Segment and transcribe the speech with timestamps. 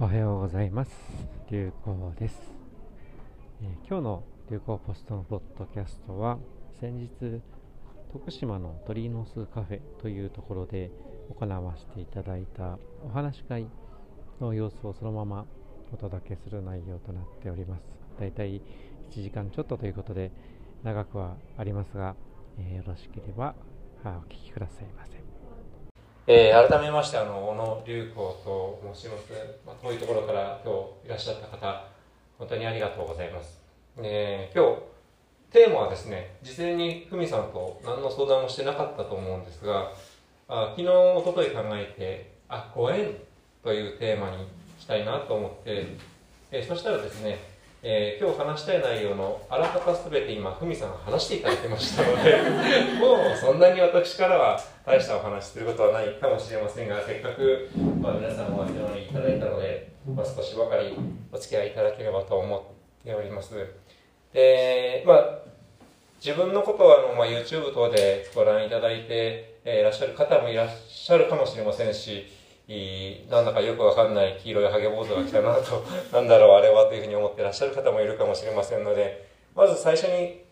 [0.00, 0.92] おはようございます。
[1.50, 2.36] 流行です、
[3.60, 6.38] えー、今日の流行ポストのポッドキャストは
[6.78, 7.08] 先日
[8.12, 10.92] 徳島の鳥の巣カフェというところで
[11.36, 13.66] 行わせていただいたお話し会
[14.40, 15.46] の様子をそのまま
[15.92, 17.82] お届けする内容となっております。
[18.20, 18.62] だいたい
[19.10, 20.30] 1時間ちょっとということで
[20.84, 22.14] 長くはありますが、
[22.56, 23.56] えー、よろしければ
[24.04, 25.27] お聞きくださいませ。
[26.30, 29.32] えー、改めましてあの小野隆子と申します、
[29.64, 31.84] まあ、遠いところから今日いらっしゃった方
[32.36, 33.58] 本当にありがとうございます、
[33.96, 34.82] えー、今日
[35.50, 39.90] テーマはですね事前にふみさんと何の相談もしてなかったと思うんですが
[40.48, 43.14] あ昨日おととい考えてあご縁
[43.64, 44.46] というテーマに
[44.78, 45.96] したいなと思って、
[46.50, 47.38] えー、そしたらですね
[47.80, 52.36] えー、今日話したい内容のあらかたすべて今、ふみさんが話していただいてましたので、
[52.98, 57.68] もうそんなに私からは大したお話することはないかもしれませんが、せっかく、
[58.00, 60.92] まあ、皆さんお集まりいただいたので、まあ、少しばかり
[61.30, 63.54] お付き合いいただければと思っております。
[64.32, 65.38] で、まあ、
[66.24, 72.26] 自分のことはあの、まあ、YouTube 等でご覧いただいて、えー、いらっしゃる方もいらっしゃるかもしれませんし、
[72.68, 80.44] いなんだかよくわかんない黄色いハゲ坊主が来たなと、 なんだろうあれはというふうに思ってらっしゃる方もいるかもしれませんので、まず最初に、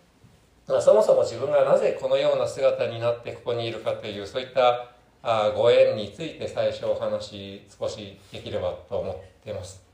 [0.67, 4.89] まあ、そもそも自分がなぜこのような姿になってここにいるかという、そういった
[5.23, 9.85] あご縁について最初お話少しできればと思っています。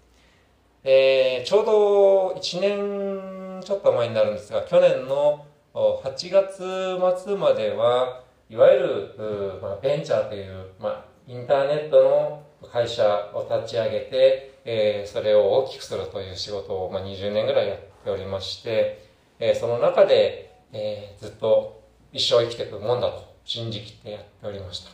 [0.85, 19.05] えー、ちょうど1年ちょっと前になるんですが、去年の8月末までは、いわゆる、まあ、ベンチャーという、まあ、インターネットの会社を立ち上げて、えー、それを大きくするという仕事を、まあ、20年ぐらいやっておりまして、
[19.39, 24.91] えー、その中で、えー、ずっと一生生きていくもんだと信じきってやっておりました。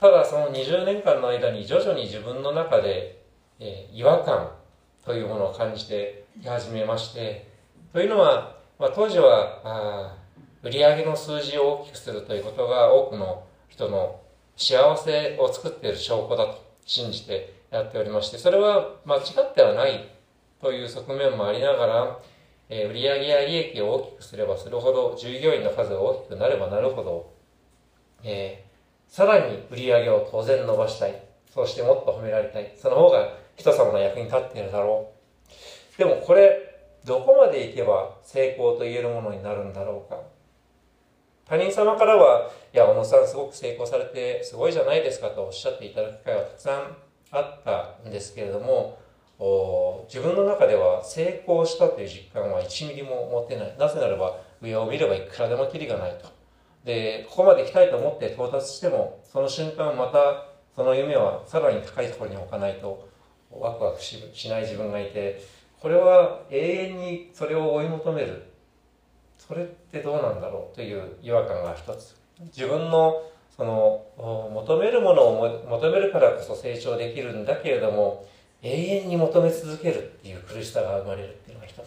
[0.00, 3.22] ただその20年間の間に徐々に自分の中で、
[3.60, 4.50] えー、違和感
[5.04, 7.48] というものを感じてき始めまして、
[7.92, 10.16] というのは、まあ、当時はあ
[10.62, 14.20] 売上の数字を大きくするということが多くの人の
[14.56, 20.08] 幸せを作っている証拠だと信じてやっておりまして、それは間違ってはない
[20.60, 22.18] という側面もありながら、
[22.68, 27.32] えー、売上や利益を大きくすればするほど、従業員の数が大きくなればなるほど、
[28.22, 31.22] えー、さらに売上を当然伸ばしたい。
[31.52, 32.72] そしてもっと褒められたい。
[32.76, 35.12] その方が人様の役に立っているだろ
[35.96, 35.98] う。
[35.98, 40.20] でもこれ、どこまでいけば成功と言えるものになるんだろうか。
[41.46, 46.96] 他人様からは、いや、小野さんすごく成功されてすごいじゃないですかとおっしゃっていただく機会はたくさん
[47.30, 48.98] あったんですけれども、
[50.08, 53.76] 自分の中では成功したという実感は1ミリも持てない。
[53.78, 56.28] なぜならば、上を見ればいくらでもキリがないと。
[56.84, 63.08] で、ここまで行きたいと思って到達しても、その瞬間またその夢はさらに高いところに置かないと、
[63.50, 65.40] ワクワクしない自分がいて、
[65.80, 68.53] これは永遠にそれを追い求める
[69.46, 72.16] それってどうなんだろうという違和感が一つ。
[72.46, 73.22] 自分の
[73.56, 74.04] その
[74.52, 78.26] 求めるものを求めるからこそ成長できるんだけれども
[78.62, 81.78] 永遠に求め続けるっていう苦しさが生まれるっていうのが一つ。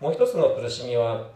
[0.00, 1.28] もう一つの苦しみは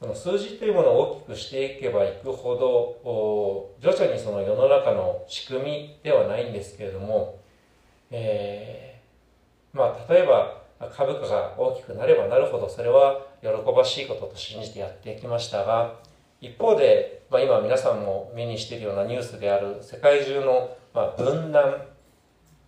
[0.00, 7.38] その数字というものを大きくしていけばいくほど徐々にその世の中の仕組みではないんですけれども、
[8.10, 15.94] えー、まあ例えば株価が大きくなればなるほどそれは喜ばしいことと信じてやってきましたが
[16.40, 21.82] 一方で、まあ、今皆さんも目にしているようなニュースである世界中の、まあ、分断、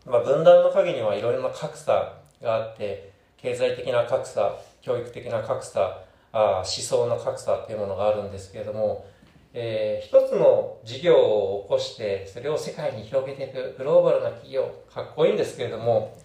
[0.06, 6.02] まあ、分断の陰にはいろいろな格差があって経済的な格差教育的な格差
[6.32, 9.06] あ思想の格差というものがあるんですけれども、
[9.52, 16.16] えー、一つの事業を起こしてそれを世界に広げていくグローバルな企業かっこいいんですけれども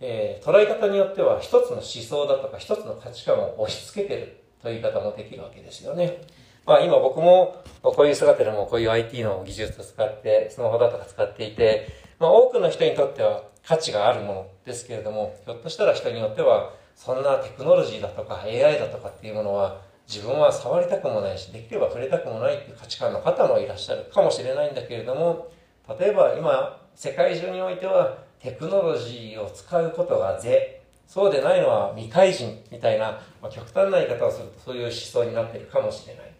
[0.00, 6.22] えー、捉え方によっては一つの思想だとか一つの価値観を押し付けてるという言い方もできるわけですよね。
[6.66, 11.88] まあ今僕もこういう姿でもこういう IT の技術を使ってスマホだとか使っていて、
[12.18, 25.50] まあ多くの人にとっては価値があるものですけれども、ひょっとしたら人によってはそんなテクノロジーだとか AI だとかっていうものは自分は触りたくもないし、できれば触れたくもないっていう価値観の方もいらっしゃるかもしれないんだけれども、
[25.98, 30.80] 例えば今世界中においてはテクノロジーを使うことが是。
[31.06, 36.32] そうでないのは未開人みたいな、まあ、極端な言い方をするとそういう思想になっているかもしれない、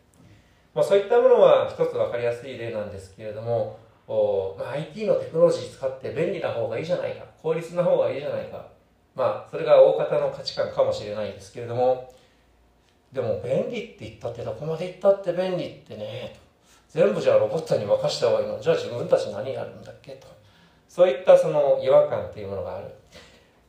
[0.73, 8.65] まあ、そういったものは一つ分かりやすい例なんですけれどもお、まあ、IT のテクノロジー使って便利な方がいいじゃないか効率な方がいいじゃないか。
[9.17, 12.15] まあそれが大方の価値観かもしれないですけれども
[13.13, 16.39] でも便利って言ったってどこまで言ったって便利ってね
[16.89, 18.61] 全部じゃあロボットに任せた方がいいの？
[18.61, 20.13] じゃあ自分たち何やるんだっけ？
[20.13, 20.29] と。
[20.91, 22.89] そういったその違和感っていうものがある。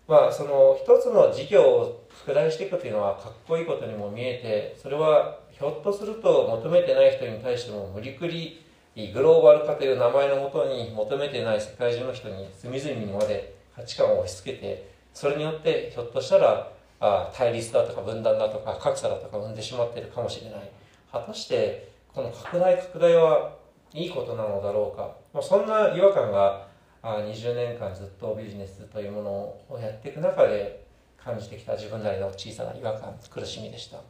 [0.08, 8.66] まあ、その一つの事業を拡大していくというのはかっこいいことにも見えて、それはひょっとすると求めてない人に対しても無理くり
[9.14, 20.72] グローバル化という名前のもとに求めてない世界中の人に隅々にまで価値観を押し付けてそれによってひょっとしたらあ対立だとか分断だとか格差だとか生んでしまっているかもしれない
[21.12, 23.54] 果たしてこの拡大拡大は
[23.94, 26.68] いいことなのだろうか、まあ、そんな違和感が
[27.02, 30.86] あ20年間ずっとビジネスというものをやっていく中で
[31.18, 34.02] 感じてきた自分なりの小さな違和感苦しみでした。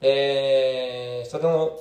[0.00, 1.78] でその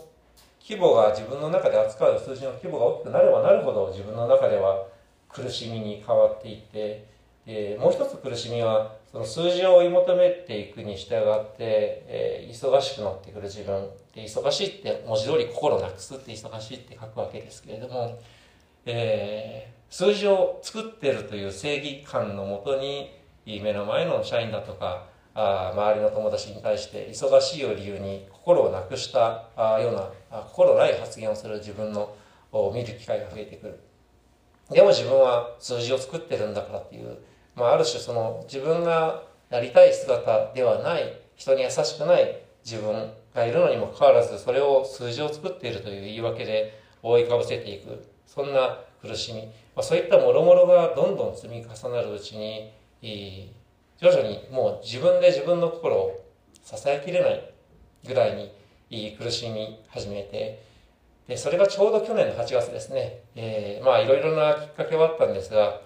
[0.61, 4.87] 規模が自分の中で扱う数字の規模が大きくなればなるほど自分の中では
[5.27, 7.05] 苦しみに変わっていって
[7.45, 13.89] でもう一つ苦しみはその数字を追い求めていくに従って、えー、忙しくなってくる自分。
[14.15, 18.19] で忙しいって文字通り心なくすって忙しいって書くわけですけれども、
[18.85, 23.11] えー、数字を作ってるという正義感のもとに
[23.45, 25.05] 目の前の社員だとか
[25.35, 30.09] あ周りの友達に対して忙しいを理由に心をなくしたあような
[30.45, 32.15] 心ない発言をする自分の
[32.51, 33.79] を見る機会が増えてくる。
[34.71, 37.19] でも自分は数字を作ってるんだからっていう、
[37.55, 48.09] まあ、ある種その自分がやりたい姿ではない人に優しくない自分がいるのにもかかわらずそれを数字を作っているという言い訳で覆いかぶせていく。
[48.25, 52.71] そんな苦しみ、まあ、そういったもろもろがどんどん積み重なるうちに
[53.01, 56.25] 徐々にもう自分で自分の心を
[56.63, 57.53] 支えきれない
[58.07, 58.49] ぐらい
[58.89, 60.63] に苦しみ始めて、
[61.27, 65.81] でそれがちょうど去年の8月ですね、えー、まあいろいろなきっかけはあったんですが、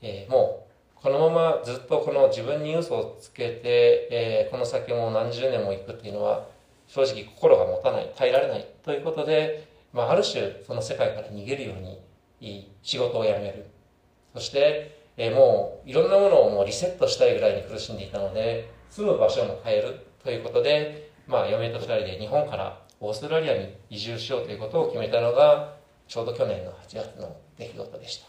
[0.00, 0.66] えー、も
[0.98, 6.46] うこのままずっとこの自分に嘘をつけて、えー、この先も何十年も行くっていうのは
[6.86, 11.98] 正直心が持たない耐えられないということで、まあ、ある種その世界から逃げるように
[12.82, 13.66] 仕事を辞める
[14.34, 25.76] そしてえ、もういろんなものをもうリセットしたいぐらいに苦しんでいたので、住む場所も変えるということで、まあ、嫁と二人で日本からオーストラリアに移住しようということを決めたのが、
[26.08, 28.26] ちょうど去年の8月の出来事でした。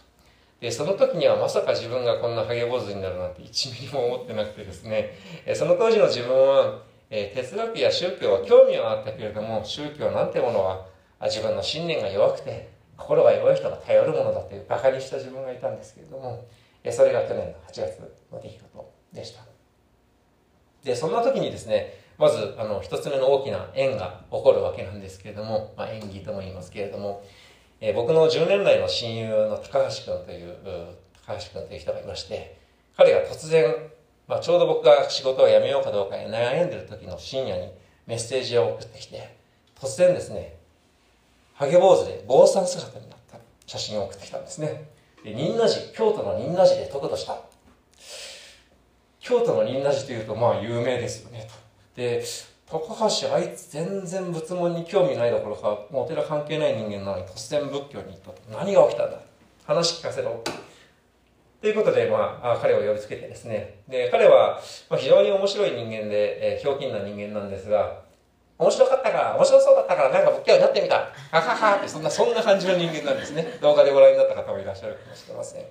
[0.59, 5.13] で、その時にはまさか自分がこんなハゲ坊主になるなんて1ミリも思ってなくてですね、
[5.55, 10.85] その当時の自分は、え哲学や宗教は興味はあったけれども、宗教なんてものは
[11.21, 16.45] 自分の信念が弱くて、心が弱い人が頼るものだという馬鹿にした自分がいたんですけれども、
[16.91, 17.99] それが去年の8月
[18.31, 19.43] の出来事でした。
[20.83, 27.23] で、そんな時にですね、まず、あの、一つ目の大きな縁が起こるわけなんですけれども、まあ、演技とも言いますけれども、
[27.79, 30.55] えー、僕の10年来の親友の高橋君という、
[31.25, 32.59] 高橋君という人がいまして、
[32.95, 33.73] 彼が突然、
[34.27, 37.71] まあ、ちょうど僕が仕事を辞めようかどうか悩んでる時の深夜に
[38.05, 39.37] メッセージを送ってきて、
[39.79, 40.57] 突然ですね、
[41.53, 44.89] ハゲ坊主で坊さん姿になった写真を送ってきたんですね。
[45.23, 47.37] で仁和寺、京都の仁和寺で得度した。
[49.19, 51.47] 京都の仁和寺というと、まあ有名ですよね。
[51.95, 52.23] で、
[52.65, 58.41] 高橋あいつ全然仏門に興味ないどころか、もうお寺関係ない人間なのに突然仏教に行ったと。
[58.51, 59.19] 何が起きたんだ
[59.65, 60.43] 話聞かせろ。
[61.61, 63.79] ということで、まあ、彼を呼びつけてですね。
[63.87, 64.59] で、彼は、
[64.89, 68.02] まあ、非常に面白い人間で、え、ひょうきんな人間なんですが、
[68.57, 70.95] 面白かったから、面白そうだったから、なんか仏教になってみた。
[70.95, 73.57] はははって、そんな、そんな感じの人間なんですね。
[73.61, 75.65] 動画でご覧になった方もいらっしゃるかもしれません。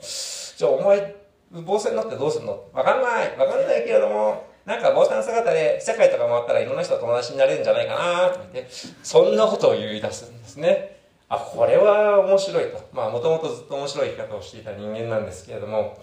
[0.57, 1.15] じゃあ、お前、
[1.53, 2.65] 坊さんになってどうすんの？
[2.73, 3.37] わかんない。
[3.37, 10.97] わかんないけれども、なんか坊さん姿で世界とか回ったらいろんな人と友達になれるんじゃないかなと言って、そんなことを言い出すんですね。
[11.29, 12.89] あ、これは面白いと。
[12.93, 15.99] まあ、もともとずっと面白い生き方をしていた人間なんですけれども、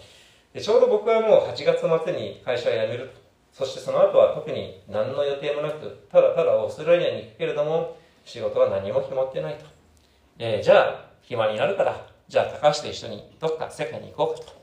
[0.60, 3.10] ちょうど僕はもう8月末に会社を辞める
[3.52, 9.64] そしてその後は特に何の予定もなく、ただただオーストラリアに行くけれども、仕事は何も決まってないと。
[10.38, 14.60] えー、じゃあ、暇になるから、じゃあ高橋と一緒にどっか世界に行こうかと。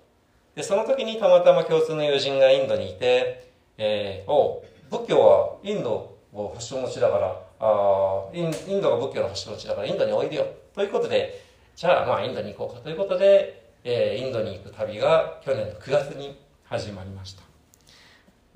[0.56, 10.48] で、その時にたまたま共通の友人がインドにいて、えー、お仏教はインドを発祥の地だから、あインインドが仏教の発祥の地だからインドにおいでよ。
[10.74, 11.44] ということで、
[11.75, 17.47] じゃあまあインドに行こうかということで、えー、インドに行く旅が去年の9月に始まりました。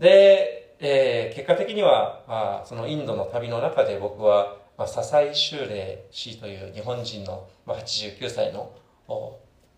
[0.02, 8.74] で、えー、結果的には、あそのインドの旅の中で僕は、まあ、笹井修霊氏という日本人の、まあ、89歳の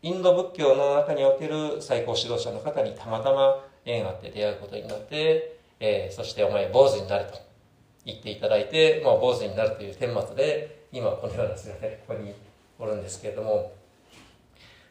[0.01, 7.33] インド仏教の中における最高指導者の方にたまたま縁があって出会うことになって、えー、そしてお前坊主になると
[8.05, 12.33] 言っていただいて、まあ、坊主になるという顛末で今このような姿でここに
[12.79, 13.73] おるんですけれども。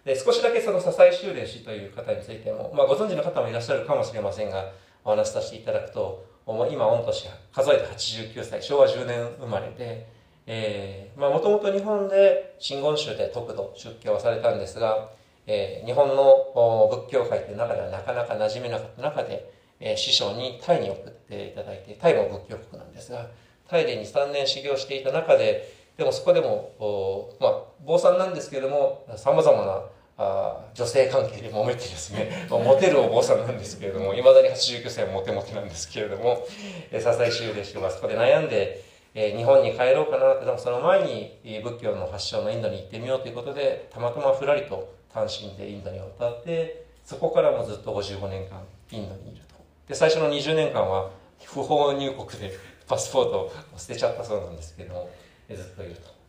[0.04, 4.64] で少しだけその笹井修霊氏という方についても、まあ、ご存知の方もいらっしゃるかもしれませんが
[5.04, 10.06] お話しさせていただくと、今、御年数えて89歳、昭和10年生まれで、
[10.46, 15.10] えー、まあ、もともと日本で真言宗で得度、出家をされたんですが、
[15.46, 23.28] えー、日本の仏教界という中ではなかなか馴染めなかった中で、えー、師匠にタイに送っていただいて、タイも仏教国なんですが、
[23.68, 29.82] タイで2、3年修行していた中で、でもそこでも、まあ、坊さんなんですけれども、様々な
[30.18, 36.46] あ女性関係で揉めてですね、 モテるお坊さんなんですけれども、いまだに89歳モテモテなんですけれども、
[36.90, 38.82] えー、笹井修でしてはそこで悩んで、
[39.14, 49.54] えー、日本に帰ろうかなって、でもその前に仏教の発祥のインドに行ってみようということで、たまたまふらりと単身でインドに渡って、そこからもずっと55年間インドにいると。
[49.88, 51.10] で、最初の20年間は
[51.44, 55.10] 不法入国でパスポートを捨てちゃったそうなんですけれども、
[55.50, 56.21] ずっといると。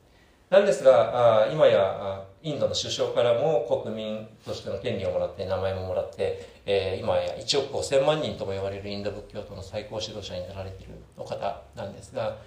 [0.53, 12.37] なんですが、あ今やインドの首相からも国民としての権利をもらって、名前ももらって、え、今や1億5000万人とも言われるインド仏教徒の最高指導者になられているお方なんですが、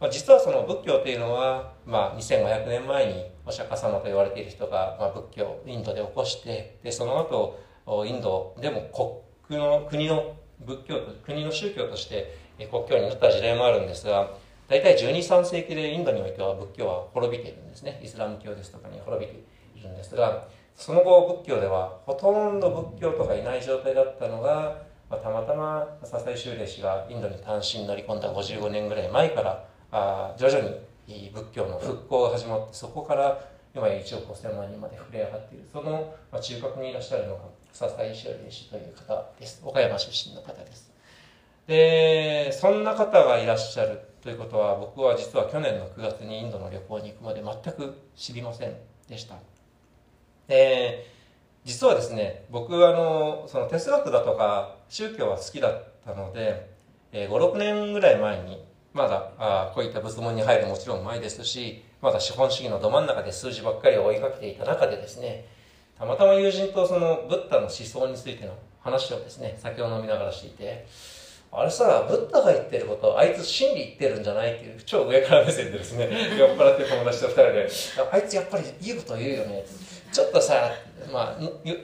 [0.00, 7.60] ま、実はその仏教というのは、まあ、2500年前にお釈迦様と言われている人が、ま、仏教をインドで起こしてでその後
[8.04, 10.34] インドでも国の国の
[10.66, 12.36] 仏教国の宗教として
[12.68, 14.30] 国教になった時代もあるんですが
[14.68, 18.00] 大体12、3世紀でインドにおいては仏教は滅びているんですね。
[18.02, 19.38] イスラム教ですとかに滅びて
[19.76, 30.58] いるんですがその後仏教ではほとんど仏教とかいない状態だったのが、まあ、たまたま笹井修礼氏がインドに単身乗り込んだ55年ぐらい前からあ徐々
[31.06, 33.38] に仏教の復興が始まってそこから
[33.74, 35.68] 今や1億5000万人まで触れ上がっている。
[35.72, 37.42] その、まあ、中核にいらっしゃるのが
[37.72, 39.60] 笹井修礼氏という方です。
[39.64, 40.92] 岡山出身の方です。
[41.66, 44.00] でそんな方がいらっしゃる。
[44.24, 48.74] ということは僕は実は去年の9月にインドの旅行に行くまで全く知りません
[49.06, 49.34] でした。
[50.48, 51.06] で
[51.62, 56.70] 実はですね僕はあのその哲学だとか宗教は好きだったので、
[57.12, 58.64] え、56年ぐらい前に
[58.94, 65.44] まだあこういった仏門に入るもちろん前ですし、まだ資本主義のど真ん中で数字ばっかりを追いかけていた中でですね、
[65.98, 70.86] たまたま友人とそのブッダの思想についての話をですね、酒を飲みながらしていて、
[71.56, 77.68] あれさ、ブッダが言ってること、あいつ真理言ってるんじゃないっていう、超上から目線でですね、 酔っ払って友達と二人で、
[78.10, 79.64] あいつやっぱりいいこと言うよね。
[80.12, 80.72] ちょっとさ、
[81.12, 81.42] まあ、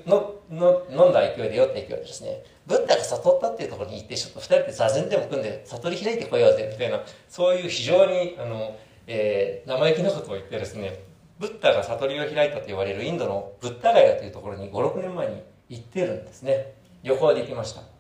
[0.08, 11.00] のの飲んだ勢いで酔った勢いでですね、ブッダが悟ったっていうところに行って、ちょっと二人で座禅でも組んで、悟り開いてこようぜ、みたいな、そういう非常に、あの、えー、生意気なことを言ってですね、
[11.38, 16.74] ブッダが悟りを開いたと言われるインドのブッダガヤというところに5、6年前に行ってるんですね。
[17.02, 17.99] 旅行で行きました。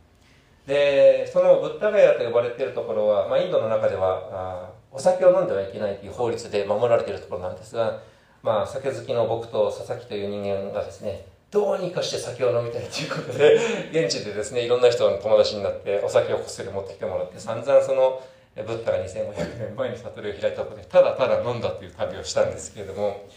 [0.70, 8.00] で、そのブッダガヤと呼ばれているところは、まあ、インドの中では、あお酒を飲んではいけないという法律で守られているところなんですが、
[8.42, 13.58] まあ、酒好きの僕と佐々木という人間がですね、どうにかして酒を飲みたいということで、
[13.90, 18.22] 現地でですね、いろんな人の友達になって、お酒をこっそり持ってきてもらって、散々その、
[18.54, 23.28] ブッダが2500年前に悟りを開いたことで、ただただ飲んだという旅をしたんですけれども、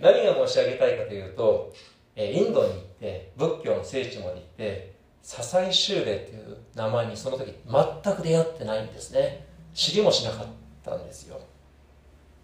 [0.00, 1.72] 何が申し上げたいかというと、
[2.16, 4.91] インドに行って、仏教の聖地まで行って、
[5.22, 9.46] 笹井修礼という名前にその時全く出会ってないんですね。
[9.72, 10.46] 知りもしなかっ
[10.84, 11.40] たんですよ。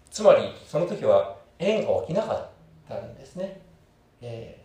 [0.09, 2.49] つまり、その時は縁が起きなかっ
[2.87, 3.61] たんですね。
[4.21, 4.63] え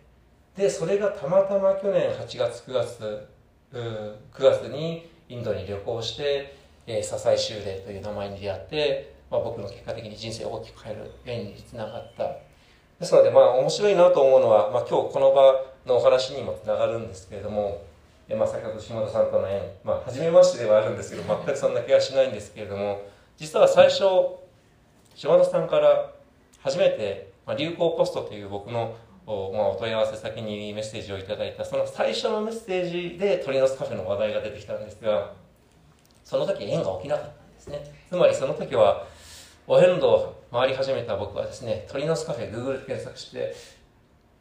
[0.55, 3.27] ー、で、それがたまたま去年8月、9月、
[3.71, 6.55] 9月にインドに旅行して、
[6.87, 12.23] えー、笹井修礼という名前に出会って、まあ、僕の結果的に人生を大きく変える縁につながった。
[12.99, 15.53] ですので、まあ、面白いなと思うのは、まあ、今日この場
[15.85, 17.83] のお話にもつながるんですけれども、
[18.27, 23.01] えまあ、先ほど島田さんとの縁、まあ、初めましてではあるんですけど、全くそんな気がしないんですけれども、
[23.37, 24.01] 実は最初、
[25.13, 26.11] 島田さんから
[26.59, 28.95] 初めて、まあ、流行ポストという僕の
[29.27, 35.33] お,、まあ、お問い合わせ先にメッセージをいただいた、その最初のメッセージで鳥の巣カフェの話題が出てきたんですが、
[36.23, 37.83] その時縁が起きなかったんですね。
[38.09, 39.05] つまりその時は、
[39.67, 43.53] お遍路を回り始めた僕はですね、鳥の巣カフェ Google で検索して、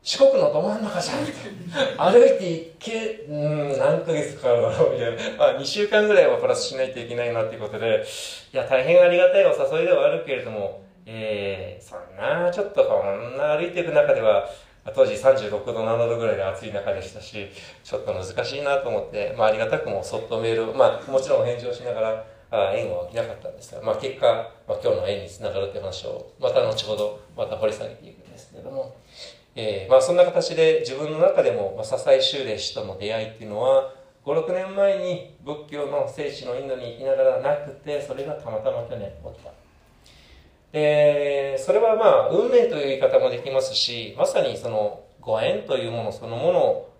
[0.04, 5.38] 四国のど真ん中じゃん歩いて行け、うん、何ヶ月かかるだろうみたいな。
[5.38, 8.04] まあ、2週間ぐらいはプラスしないといけないなっていうことで、
[8.52, 14.46] いや、大変ありがたいお誘いではあるけれども、えー、そんな、ちょっとこんな歩いていく中では、
[14.94, 17.48] 当時36度、7度ぐらいで暑い中でしたし、
[17.82, 24.26] ちょっと難しいなと思って、まあ、ありがたくもそっとメールを、まあ、もちろん返事をしながら、あ縁は起きなかったんですが、まあ、結果、
[24.68, 28.94] まあ、今日の縁につながるという話を、また後ほど、また掘り下げていくんですけれども、
[29.56, 33.94] えー、まあ、そんな形で自分の中でも、まあ、笹井修礼氏との出会いっていうのは、
[34.24, 39.50] 5、6年前に仏教の聖地のインドに行きながらなくて、それがたまたま去年起きた。
[40.72, 46.52] で、それはまあ、運命という言い方もできますし、まさにそのご縁というものそのも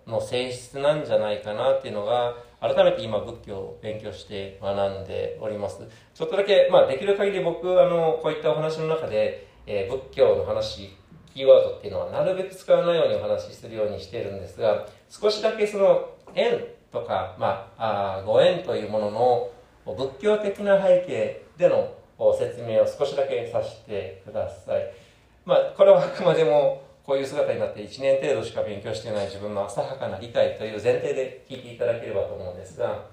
[0.05, 5.81] のの性質なんじゃないかなっていうのが、改めて今仏教を勉強して学んでおります。
[6.13, 10.95] ちょっとだけ、まあできる限り僕、あの、こういったお話の中で、えー、仏教の話
[11.35, 19.51] キーワードっていうのはなるべく使わないようにお話しするようにしてるんですが、少しだけその縁とか、まあ、あご縁というものの
[19.97, 21.93] 仏教的な背景での
[22.39, 24.93] 説明を少しだけさせてください。
[25.43, 33.03] まあ、これはあくまでもこういう姿になって1年程度しか勉強していない自分の浅はかな理解という前提で聞いていただければと思うんですが、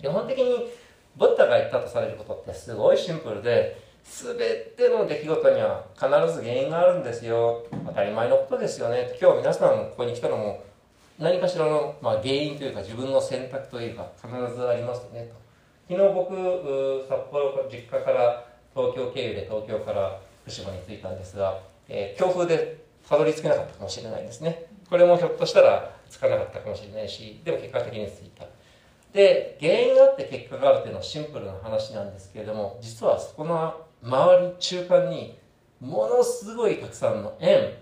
[0.00, 0.70] 基本的に
[1.16, 7.64] ブッダが言ったとされることってすごいシンプルで、全ての出来事には必ず原因があるんですよ。
[7.86, 9.16] 当たり前のことですよね。
[9.20, 10.64] 今日皆さんここに来たのも
[11.18, 15.42] 何かしらの、まあ、原因というか自分の選択というか必ずありますよねと。
[15.88, 18.44] 昨日僕、札幌実家から
[18.74, 24.66] 東京経由で東京から福島に着いたんですが、えー、強風でたどり着けなかったかもしれないですね。
[24.88, 28.46] これもひょっとしたらつかなかったかもしれないし、でも結果的に着いた。
[29.12, 35.38] で、原因があって結果があるっていうのはシンプルな話なんですけれども、実はそこの周り、中間に、
[35.80, 37.72] ものすごいたくさんの縁。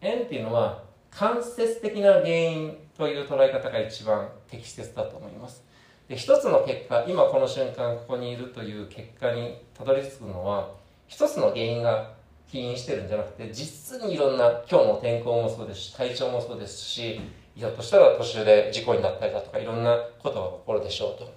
[0.00, 5.62] 縁っていうのは、間接的な原因という捉え方が一番適切だと思います。
[6.08, 10.70] で、一つの結果、今この瞬間ここにいるという結果にたどり着くのは、
[11.06, 12.12] 一つの原因が
[12.50, 17.20] 起因してるんじゃなくて、実にいろんな、今日の天候もそうですし、体調もそうですし、
[17.54, 21.30] ひょっとしたら途中で事故になったりだとかいろんなことが起こるでしょうと。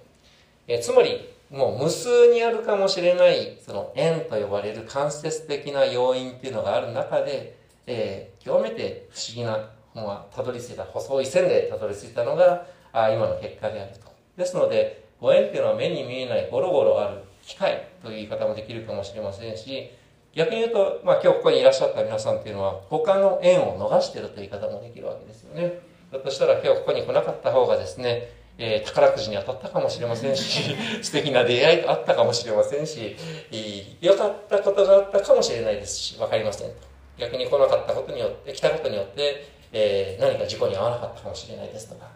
[0.68, 14.10] えつまり、もう無数にあるかもしれない、その縁と呼ばれる間接的な要因っていうのがある中で、えー、極めて不思議な、まあ、たどり着いた、細い線でたどり着いたのが、あ今の結果であると。
[14.36, 19.90] ですので、ご縁っていうのは目に見えないゴロゴロある機械という言い方もできるかもしれませんし、
[20.34, 25.80] 逆に言うと、まあ今日ここにいらっしゃった皆さんっていうのは、他の縁を逃してるという言い方もできるわけですよね。
[26.10, 33.16] ひょっとしたら今日ここに来なかった方がですね、えー、宝くじに当たったかもしれませんし、 素敵な出会いがあったかもしれませんし、
[34.00, 36.70] 良かったことがあったかもしれないですし、わかりません。
[37.18, 42.08] 逆に来なかったことによって、来たことによって、えー、何か事故に遭わなかったかもしれないですとか。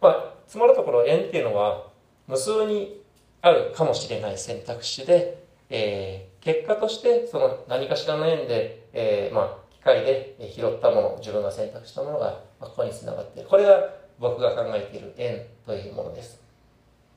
[0.00, 1.86] まあ、つまるところ縁っていうのは、
[2.28, 3.02] 無数に
[3.42, 13.48] あるかもしれない選択肢で、えー、結果としてその何かしらの縁で、え、まあ、機械で拾ったもの、自分が選択したものが、ここにつながっている。
[13.48, 16.40] これが僕が考えている縁というものです。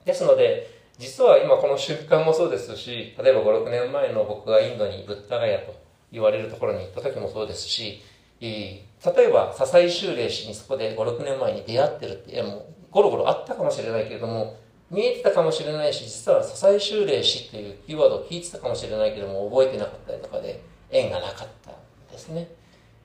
[0.06, 5.74] ですので、実は今この瞬間もそうですし、例えば5、6年前の僕がインドにブッダガヤと
[6.12, 8.04] 言われるところに行った時もそうですし、
[8.40, 8.86] 例
[9.18, 14.58] えば笹井修霊氏にそこで5、6年前に出会ってるって縁もうゴロゴロあったかもしれないけれども、
[14.90, 21.74] 見えてたかもしれないし、実は笹井修霊氏っていうキーワードを聞いてたかもしれないけれども、覚えてなかったりとかで縁がなかったん
[22.12, 22.50] ですね。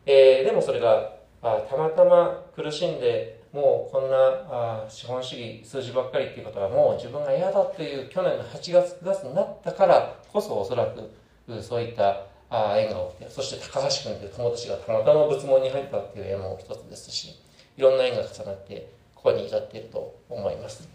[0.05, 4.17] えー、でもそれがあたまたま苦しんでもうこんな
[4.51, 17.35] あ資本主義数字ばっかりっていうことはもう自分が嫌だという去年の8月9月になったからこそおそらくそういったあ縁が起きてそして高橋君という友達がたまたま仏門に入ったっていう縁も一つですし
[17.79, 20.87] いろんな縁が重なってここに至っていると思います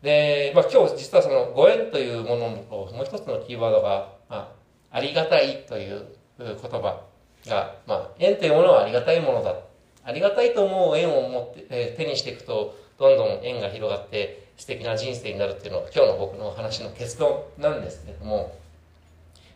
[0.00, 4.54] で、まあ、今日実はそのご縁というもののもう一つのキーワードが、ま
[4.92, 6.06] あ、ありがたいという
[6.38, 7.02] 言葉
[7.46, 9.67] が、まあ、縁というものはありがたいものだ。
[10.08, 18.56] ありがたいと思う縁を持って、えー、手にしていくと、どんどん縁が広がって素敵な人生になるっていうのが今日の僕のお話の結論なんですけれども、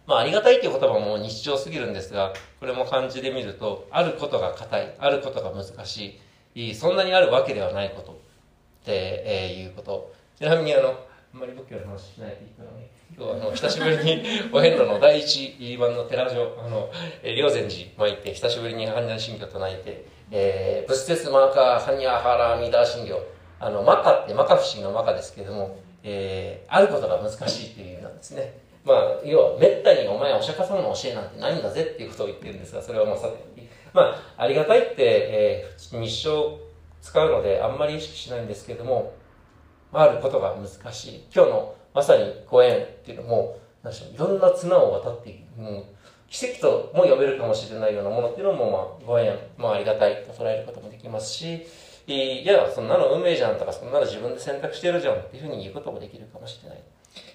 [0.06, 6.20] まあ、ありがたいという言葉も日常すぎるんですが、これも漢字で見ると、あることが硬い、あることが難し
[6.54, 8.14] い、そんなにあるわけではないことっ
[8.84, 10.12] て、いうこと。
[10.38, 12.90] ちなみにあの、あんまり仏教の話しないといいからね。
[13.16, 16.90] 今日あの久しぶりにお遍路の第一番の寺城あの
[17.22, 23.22] 霊山寺参って久しぶりに般若心経唱えて、えー、仏説マーカーハニャハラミダー心経
[23.60, 36.58] あのマカってマカ不思議のマカですけれども、えー、あることが難しいっていう意味なんですねまあ要はめったにお前お釈迦様の教えなんてないんだぜっていうことを言ってるんですがそれはまあさてまあありがたいって、えー、日常
[37.00, 39.14] 使うのであんまり意識しないんですけれども
[39.92, 45.60] あることが難しい今日のまさにご縁っていうのも、何でしょう、いろんな綱を渡っていく。
[45.60, 45.84] うん、
[46.32, 51.66] 奇跡とも呼べるかもしれないようなものっていうのも、まあ、ご縁、まあ、ありがたいと捉えることもできますし、
[52.06, 56.78] いや、そんなの運命じゃんとか、そんなの自分で選択してるじゃんっていうふうに言うこともできるかもしれない。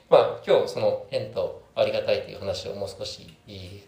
[0.10, 3.38] まあ、今日その縁とありがたいという話をもう少し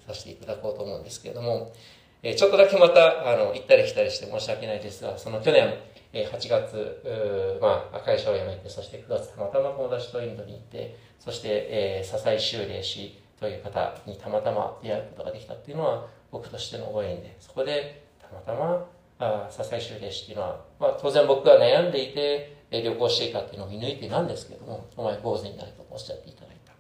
[0.08, 1.74] させていただこうと思うんですけれども、
[2.22, 5.74] えちょっとだけまた、あの、行ったり来たりして申し訳ないですが、その去年、
[6.14, 18.86] え8月、まあ、会社を辞めて、そして9月たまたま友達とインドに行って、そして、えー、笹井修霊氏という方にたまたま出会うことができたっていうのは、僕としてのご縁で、そこでたまたま、
[19.20, 26.74] あ笹井修霊氏っていうのは、まあ、当然僕が悩んでいて、旅行していいかっていうのを見抜いてなんですけども、お前坊主になるとおっしゃっていただいた。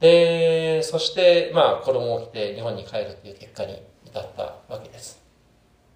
[0.00, 5.22] で、そして、まあ、子供を来て日本に帰るっていう結果に至ったわけです。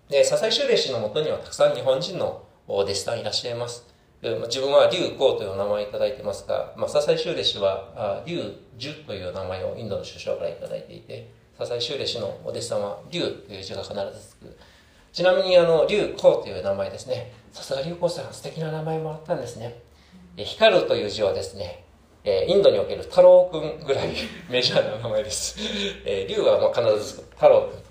[0.08, 3.89] で、笹井修礼氏のもとにはたくさん日本人のお弟子さんいらっしゃいます。
[4.22, 14.56] 自分は劉光という名前をいただいてますが、まあ、笹井修礼氏は劉樹という名前をインドの首相からいただいていて、笹井修礼氏のお弟子さんは劉という字が必ずつく。
[15.12, 17.32] ちなみにあの、劉光という名前ですね。
[17.52, 19.80] さすが劉光さん、素敵な名前もあったんですね。
[20.36, 21.84] 光るという字はですね、
[22.22, 24.10] えインドにおける太郎くんぐらい
[24.50, 25.56] メジャーな名前です。
[26.04, 27.82] えー、竜はまあ必ず太郎くん。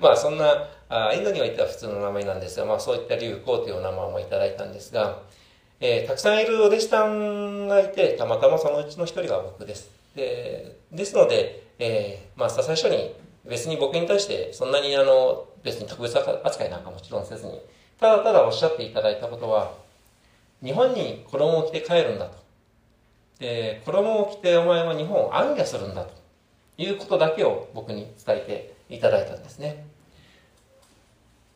[0.00, 5.22] まあそんなあ、インドにおいては普通の名前なんですが、まあそういった竜光という名前もいただいたんですが、
[5.80, 9.90] えー、たくさんいるお弟子さんがいて、たまたまそのうちの一人が僕です。
[10.16, 13.14] でですので、えー、まあ最初に
[13.44, 17.60] 別に僕に対してそんなにあの、別に特別扱いなんかもちろんせずに、
[18.00, 19.72] ただただおっしゃっていただいたことは、
[20.62, 22.38] 日本に衣を着て帰るんだと。
[23.38, 26.10] で、衣を着てお前は日本を暗夜するんだと
[26.76, 29.84] いうことだけを僕に伝えていただいたんですね。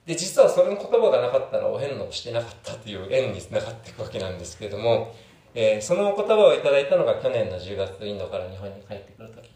[0.07, 5.15] で、実はその言葉がなかったらお遍路してなかったという縁につながっていくわけなんですけれども、
[5.55, 9.51] えー、その言葉をいただいたのが去年の10月インドから日本に帰ってくるとき。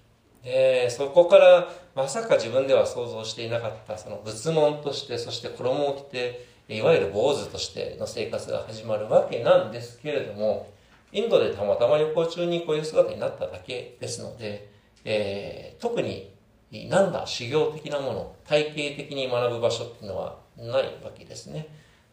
[0.45, 10.71] で、そこからまさか自分では想像していなかったその仏門として、そして衣を着て、いわゆる坊主としての生活が始まるわけなんですけれども、
[11.13, 14.69] インドでたまたま旅行中にこういう姿になっただけですので、
[15.05, 16.36] えー、特に
[16.73, 21.69] なんだ修行的なもの、体系的に学ぶ場所っていうのはないわけですね。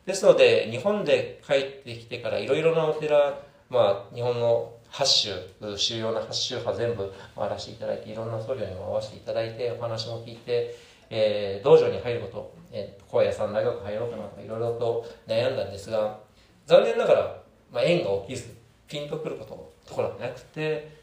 [0.06, 3.40] ですので、日本で帰ってきてからいろいろなお寺、
[3.70, 5.32] まあ、日本の8州、
[5.78, 10.76] 主要な8宗派全部回らせていただいて、いろんな僧侶にも会わせていただいて、お話も聞いて、
[11.10, 16.20] えー、道場に入ること、えー、高野山大学入ろうかなとかいろいろと悩んだんですが、
[16.68, 18.56] 残念ながら、まあ、縁が起きず、
[18.88, 21.03] ピンとくることところがなくて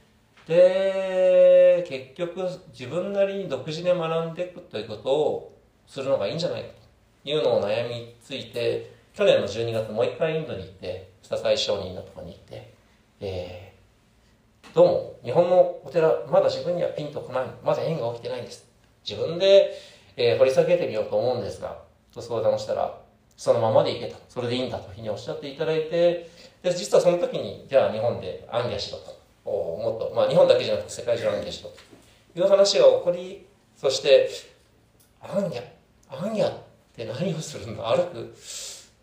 [0.51, 6.69] で結局自分なりに独自で学んでいくということをするのがいいんじゃないか
[7.23, 12.75] というのを悩みついて去年の12月もう一回インドに行って笹井上人のところに行って、
[13.21, 17.45] えー、どうも日本のお寺まだ自分にはピンとこない。
[17.65, 18.67] まだ縁が起きてないんです。
[19.09, 19.71] 自分で、
[20.17, 21.79] えー、掘り下げてみようと思うんですが
[22.13, 22.99] と相談をしたら
[23.37, 24.17] そのままでいけと。
[24.29, 26.29] それでいいんだというふうにおっしゃっていただいて
[26.63, 29.20] で、実はその時に、じゃあ日本で暗夜しろと。
[29.45, 31.73] もっと、まあ日本だけじゃなくて世界中暗夜しと
[32.39, 34.29] いう話が起こり、そして、
[35.21, 35.63] 暗夜、
[36.09, 36.53] 暗夜っ
[36.95, 38.35] て何をするんだ歩く。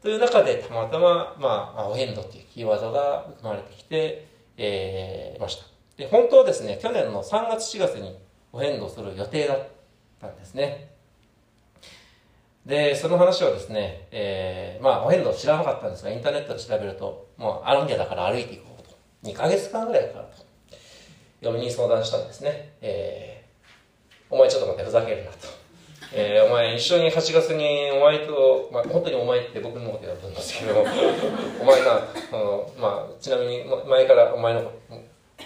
[0.02, 5.66] という中でたまたま、まあ、お遍路というキーワードが生まれてきて、えー、ました。
[5.98, 8.18] で、本当はですね、去年の3月4月に
[8.54, 9.68] お遍路する予定だっ
[10.22, 10.92] たんですね。
[12.66, 18.67] で、その話をですね、えー、まあ、お遍路知らなかったんですが、インターネットで調べると、もう、アンギャだから歩いていこ。
[19.28, 20.48] 2ヶ月間ぐらいかかると。
[21.42, 22.74] 嫁に相談したんですね。
[22.82, 25.38] えー、お前ちょっと待って、ふざけるなと。
[26.14, 30.80] えー、お前一緒に8月にお前と、まあ、本当にお前って僕のこと呼ぶんですけど、
[31.62, 34.72] お前な、あの、まあ、ちなみに前からお前の、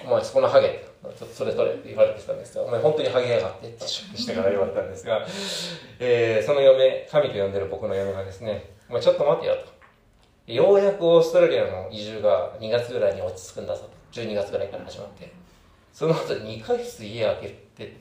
[0.06, 5.26] お前そこのハゲ、ちょっとそれ取れって言われてたんですが、お前本当にハゲやがってってしてから言われたんですが、
[6.00, 9.81] えー、その嫁、神と呼んでる僕の嫁がですね、お前ちょっと待ってよと。
[10.47, 13.89] ようやくオーストラリアの移住が2月ぐらいに落ち着くんだぞと。
[14.19, 15.32] 12月ぐらいから始まって。
[15.93, 17.97] その後2ヶ月家開けて、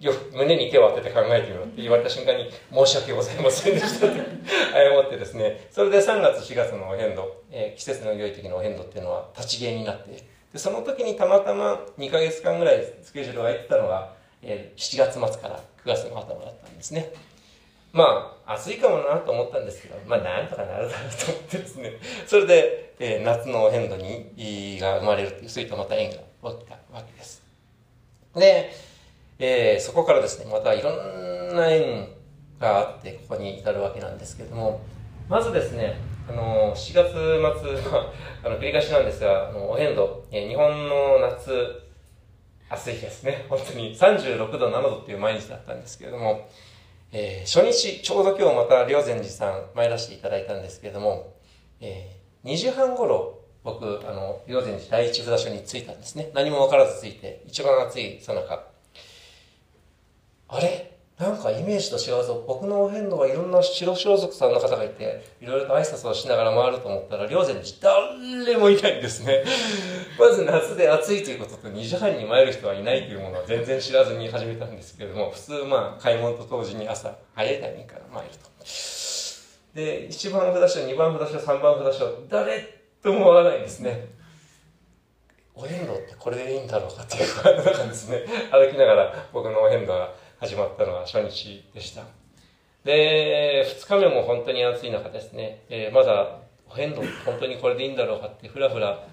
[0.00, 4.16] よ胸に手を当てて考えてみろって言われた瞬間に申し訳ございませんでしたって
[4.72, 10.10] 謝ってですね、それで3月4月のお遍路、えー、季節の良い時のお遍路っていうのは立ち消えになって、
[10.52, 17.12] でその時にたまたま2ヶ月間ぐらいスケジュールが空いてたのが、えー、7月末から9月の頭だったんですね。
[17.94, 21.92] まあ、暑いかもなと思ったんですけど、まあ、なんとかなるだろうと思ってですね、
[22.26, 27.40] それで、えー、夏の変動に、が生まれるという、そういったまた縁が起きたわけです。
[28.34, 28.72] で、
[29.38, 32.08] えー、そこからですね、またいろんな縁
[32.58, 34.80] があって、ここに至るわけなんですけれども、
[35.28, 35.94] まずですね、
[36.28, 41.82] あの、4月末、まあ、あの、繰り返しなんですが、あの、お遍路、えー、日本の夏、
[42.68, 43.46] 暑い日ですね。
[43.48, 46.48] 本当に36度、7度っていう毎日だったんですけれども、
[47.16, 51.32] えー、初日、ちょうど今日また、両禅寺さん参らせていただいたんですけれども、
[51.80, 56.32] えー、2時半頃、僕、あの、両禅寺第一札所に着いたんですね。
[56.34, 58.64] 何もわからず着いて、一番暑いさなか、
[60.48, 60.93] あれ？
[61.18, 62.44] なんかイメージと違うぞ。
[62.44, 69.44] 僕のお遍路はいろんな白装束さんの方がいて、いろいろと挨拶をしながら回ると思ったら、両禅寺誰もいないんですね。
[70.18, 78.50] まず夏で暑いということと2時半に参る人はいないというものは全然知らずに始めたんですけれども、普通まあ買い物と同時に朝早いタイミングから参ると。
[79.74, 82.60] で、1番札所、2番札所、3番札所、誰
[83.00, 84.08] とも会わないんですね。
[85.54, 92.02] お遍路ってこれでいいんだろうかっていう不安の中ですね、歩きながら僕のお遍路が始まったのは初日でした。
[92.84, 99.06] で、2日目も本当に暑い中ですね、えー、まだお遍路、本当にこれでいいんだろうかって、ふらふら、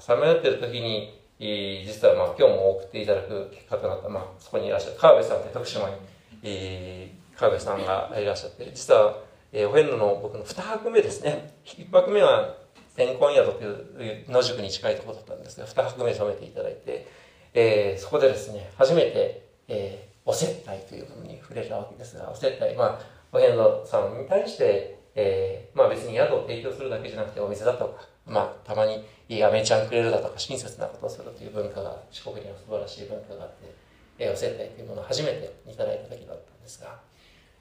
[0.00, 5.96] さまよってる時に、えー、実はまあ今日も送っていただく結果となった、まあ、そこにいらっしゃる川辺さんって徳島に、
[6.42, 9.16] えー、川辺さんがいらっしゃって、実は、
[9.52, 11.54] えー、お遍路の僕の2泊目ですね。
[11.64, 12.56] 1泊目は
[12.96, 17.06] 天婚宿という野宿に近いところだったんですが、2泊目染めていただいて、
[17.54, 23.00] えー、そこでですね、初めて、えー、お接待というものに触れたわけですが、お接待、まあ、
[23.32, 33.74] お遍路さんに対して、えー、まあ別に宿を提供するだけじゃなくてお水だとか、まあたまにいい飴ちゃんくれるだとか親切なことをするという文化が四国には素晴らしい文化があって、
[34.18, 36.98] えー、お接待というものを初めていただいた時だったんですが、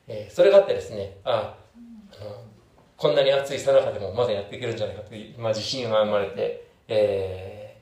[0.08, 1.56] えー、それがあってですね、あ
[2.14, 2.44] あの
[2.98, 7.82] こんなに暑いさなかでもまだやっていけるんじゃないかという、まあ、自信が生まれて、え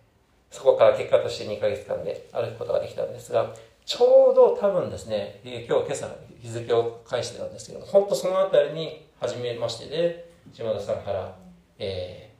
[0.50, 3.54] ー、そこから結果として2ヶ月間で歩くことができたんですが、
[3.90, 6.08] ちょうど多分ですね、今日今朝
[6.40, 11.36] 日付を返してたんですけども、本当そのあたりに初めましてで、島田さんから、
[11.80, 12.32] え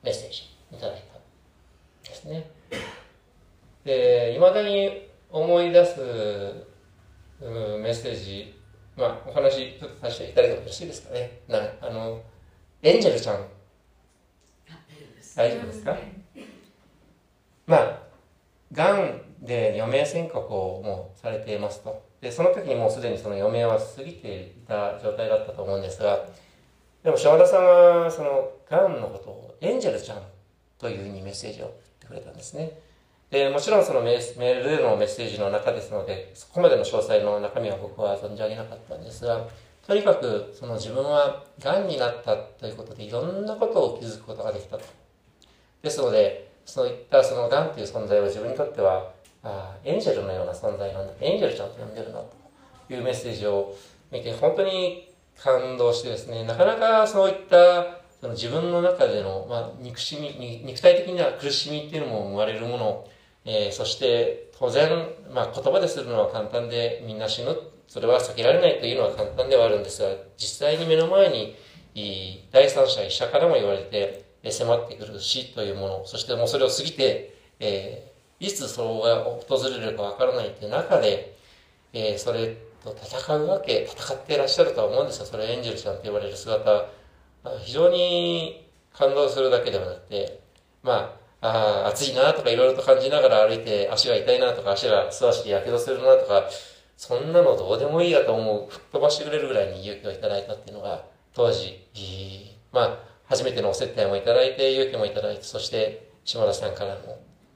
[0.00, 1.02] ー、メッセージいただい
[2.04, 2.48] たですね。
[3.82, 5.96] で、いまだに思い出す
[7.40, 8.56] メッセージ
[8.96, 11.40] まあ、お話ちょっとさせていただいてもよろしいですかね。
[11.48, 12.22] なあの、
[12.84, 13.44] エンジェルちゃん。
[15.34, 15.96] 大丈夫ですか？
[17.66, 17.98] まあ、
[18.72, 22.02] がんで余命宣告をもうされていますと。
[22.20, 26.26] で、その時にもうすでにその余命は過ぎていた状態だったと思うんですが、
[27.02, 30.22] でも島田さんは、その、がんのことをエンジェルちゃん
[30.78, 32.78] というふうにメッセージを言ってくれたんですね。
[33.30, 39.46] で、もちろんそのメールでのメッセージの中ですので、そこまでの詳細の中身は僕は存じ上げなかったんですが、
[39.86, 44.84] とにかくその自分は癌になったということでいろんなことを気づくことができたと。
[45.82, 51.12] ですので、そういったその癌という存在は自分にとっては、あエンジェルのような存在なんだ。
[51.20, 52.32] エンジェルちゃんと呼んでるなと
[52.90, 53.74] いうメッセージを
[54.10, 63.06] 見て、本当に感動してですね、なかなかそういったその自分の中での、まあ、憎しみ、肉体的な苦しみっていうのも生まれるもの
[63.50, 64.90] えー、そして当然、
[65.32, 71.56] まあ、言葉でするのは簡単でみんな死ぬそれは避けられないというのは簡単ではあるんですが実際に目の前に
[72.52, 78.07] 第三者医者からも言われて迫ってくる死というものそしてもうそれを過ぎて、えー、
[78.40, 81.36] いつそれが訪れるかわからないという中で、
[81.92, 86.86] えー、それと戦うわけ戦っていらっしゃるとは思うんですがそれエンジェルちゃんと呼ばれる姿。
[87.64, 90.40] 非常に感動するだけではなくて
[90.82, 96.44] まあああ、暑いなとかいろいろと感じながら歩いて足が痛いなとか足が素足で火傷するなとか、
[96.96, 101.78] そんなのどうでもいいやと思う、吹っ飛ばしてくれるぐらいに勇気をいただいたっていうのが、当時、
[102.72, 107.00] まあ、初めてのお接待もいただいて、勇気もいただいて、そして島田さんからの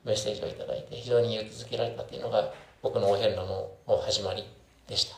[0.05, 3.71] メッセージをいただいて、非常に勇気づけられたっていうのが、僕のお遍路の
[4.05, 4.45] 始まり
[4.88, 5.17] でした。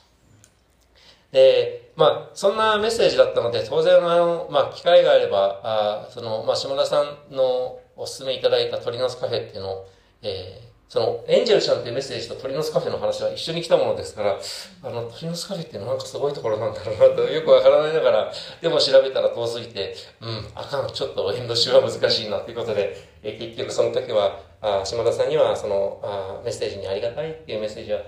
[1.32, 9.88] で、まあ、そんなメッセージだったので、当然、あの、まあ、機会があれば、あその、まあ、島田さんのお勧めいただいた鳥の巣カフェっていうのを、
[10.22, 14.38] えー、その、エンジェルちゃんっていうメッセージと鳥の巣カフェの話は一緒に来たものですから、
[14.84, 28.00] あの、鳥の巣カフェっていうのはなんかすごいところなんだろうなとよくわからないながら、でも調べたら遠すぎて、うん、あかん、ちょっと遠慮しは難しいなということで、えー、結局その時は、あ島田さんにはそのあメッセージにありがたいっていうメッセージは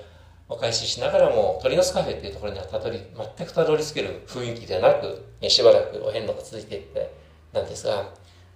[0.49, 3.01] お返ししながらも、鳥の巣カフェっていうところにはたどり、
[3.37, 7.11] 全くたどり着ける雰囲気ではなく、しばらくお遍路が続いていって
[7.53, 8.15] なんですが、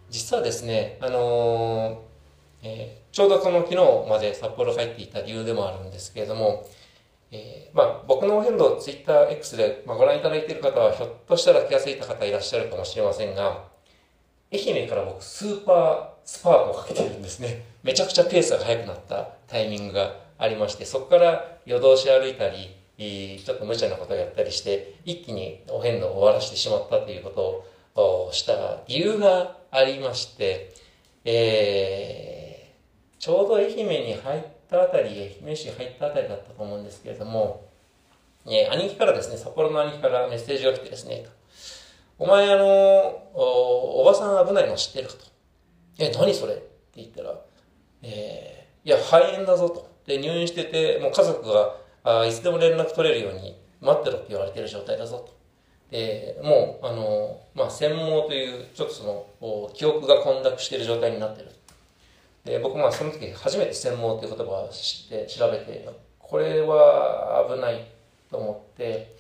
[0.09, 3.77] 実はですね、あのー、えー、ちょうどその昨日
[4.09, 6.65] まで札幌帰っていた理由でもあるんですけれども、
[7.33, 13.65] えー、まあ、僕のお遍路、ツイッター X で、まあ、ご覧いただいている方は、ひょっとしたら気が付いた方いらっしゃるかもしれませんが、
[14.53, 17.70] 愛媛から僕、スーパースパートをかけてるんですね。
[17.83, 30.75] めちゃくちゃペースが速くなったタイミングがありまして、そこから夜通し歩いたり、ちょっと無茶なことをやったりして、一気にお遍路を終わらせてしまったということをした理由がありまして、
[31.25, 35.09] えー、ちょうど愛媛に入ったあたり、
[35.43, 37.69] 愛媛市に入ったあたりだったと思うんですけれども、
[38.47, 41.27] えー、兄貴からですね、札幌の兄貴からメッセージが来てですね、
[42.19, 42.65] お前あの
[43.35, 45.25] お、おばさん危ないの知ってるかと。
[45.99, 46.55] え、何それ？
[46.55, 46.65] って
[46.97, 47.35] 言ったら、
[48.03, 49.91] えー、いや、肺炎だぞと。
[50.07, 55.33] で、入院してて、もう家族が、あいつでも連絡取れるように待ってろって言われてる状態だぞと。
[55.91, 59.05] で、もう、あの、まあ、専門という、ちょっとそ
[59.41, 61.51] の、記憶が混濁している状態になってる。
[62.45, 67.87] で、僕まあその時初めて専門という言葉を知って調べて、これは危ない
[68.31, 69.15] と思って、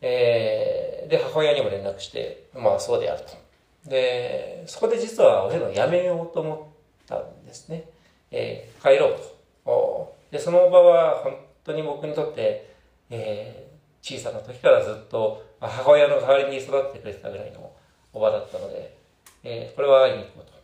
[0.00, 3.90] えー、で、母親にも連絡して、まあそうであると。
[3.90, 7.84] で、そこで実は親の辞めようと思ったんですね。
[8.30, 9.16] えー、帰ろう
[9.64, 10.16] と。
[10.30, 12.74] で、その場は本当に僕にとって、
[13.10, 17.72] えー、小さな時からずっと母親の代わりに育ってくれてたぐらいの
[18.12, 18.96] おばだったので、
[19.42, 20.54] えー、これは会いに行こうと。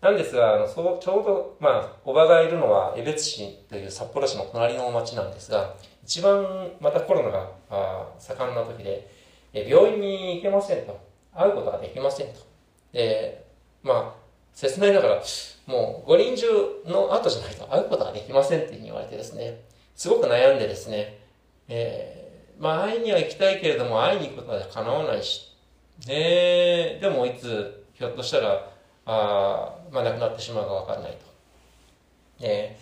[0.00, 9.10] なんですが、あのそうちょうど、まあ、おばがいるのは江別市という札幌市の隣の町なんですが、一番またコロナがあ盛んな時で、
[9.52, 11.10] え病院に行けませんと。
[11.32, 12.40] 会うことができませんと。
[12.92, 13.44] で、
[13.82, 14.20] まあ、
[14.52, 15.20] 説明だから、
[15.70, 16.46] もう五輪中
[16.86, 19.60] の後じゃないと会うことができませんって言われてですね、
[19.94, 21.20] すごく悩んでですね、
[21.68, 25.54] えー、まあ会いには行きたいけれども会いに行くことは叶わないし、
[26.08, 28.68] ねでもいつひょっとしたら、
[29.06, 31.16] あまあ亡くなってしまうかわかんない
[32.38, 32.44] と。
[32.44, 32.76] ね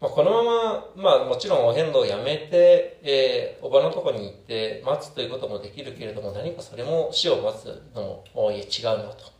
[0.00, 9.37] まあ、このまま、まあもちろんお遍路をやめて、えー、おばのとこに行って待つということもできるけれども、何かそれも死を待つのもおい違うなと。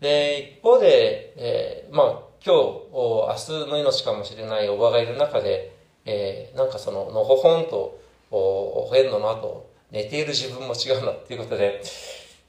[0.00, 2.06] で、一方で、えー、まあ、
[2.44, 3.34] 今日、明
[3.66, 7.98] 日の命かもしれないおばがいる中で、えー、なんかその、のほほんと、
[8.30, 11.82] おお遍路の後、寝ている自分も違うなっていうことで、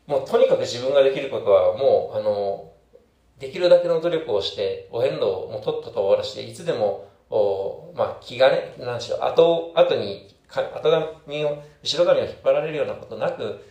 [0.05, 2.71] もうとにかく自分ができることは、もう、あの、
[3.39, 13.63] できるだけの努力をして、お遍路をもうとっとと終わらして、いつでも、おまあ、気がね、なんでしょう、後、後に、後髪を、後ろ髪を引っ張られるようなことなく、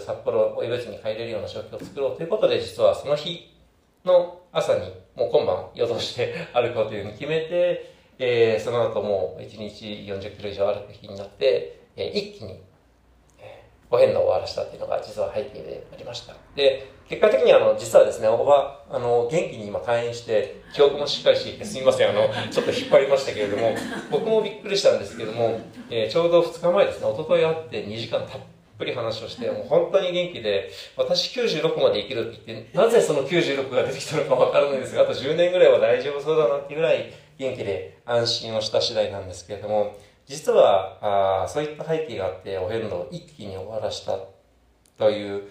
[0.00, 3.56] 札幌、お湯別に帰れるような状況を作ろうということで、実はその日
[4.04, 4.80] の朝に、
[5.16, 12.60] もう今晩夜通して歩こうというふうに決めて、えー、その後もう1日40キロ以上歩く日になって、えー、一気に、
[13.38, 16.34] えー、お遍路を終わらしたっていうのが実は背景でありました。
[16.54, 23.74] で、結果的にあの、実はですね、おば、あの、元気に今退院して、記憶もしっかりしていて、すみません、あの、ちょっと引っ張りましたけれども、
[24.12, 28.40] 僕もびっくりしたんですけども、えー、ちょうど2日前ですね、一昨日会って2時間たっ
[28.80, 44.18] ぷり話をして、もう本当に元気で、私96まで生きるって言って、なぜその96が出てきたのかわからないんですが、あと10年ぐらいは大丈夫そうだなっていうぐらい元気で安心をした次第なんですけれども、実は、あそういった背景があって、お遍路を一気に終わらした
[44.98, 45.42] という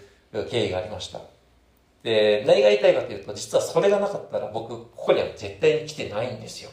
[0.50, 1.22] 経緯がありました。
[2.04, 6.72] で、何が言いたいかというと、実はそれがなかったら僕、ここには絶対に来てないんですよ。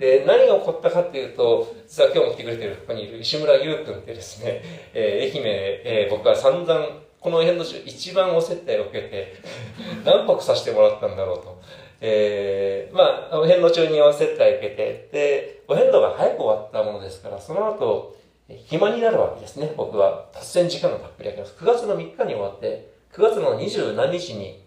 [0.00, 4.62] で、何が起こったかっていうと、実は今日も来てくれてるここにいる石村優君ってですね、
[4.94, 6.86] えー、愛媛、えー、僕は散々、
[7.20, 9.34] この辺の中一番お接待を受けて、
[10.06, 11.60] 何泊させてもらったんだろうと。
[12.00, 18.16] えー、まあ、お遍路中にお接待を受けて、で、お遍路が早く終わったものですから、その後、
[18.48, 20.28] 暇になるわけですね、僕は。
[20.32, 21.54] 達成時間のたっぷりあります。
[21.58, 24.64] 9月の3日に終わって、9月の20何日に、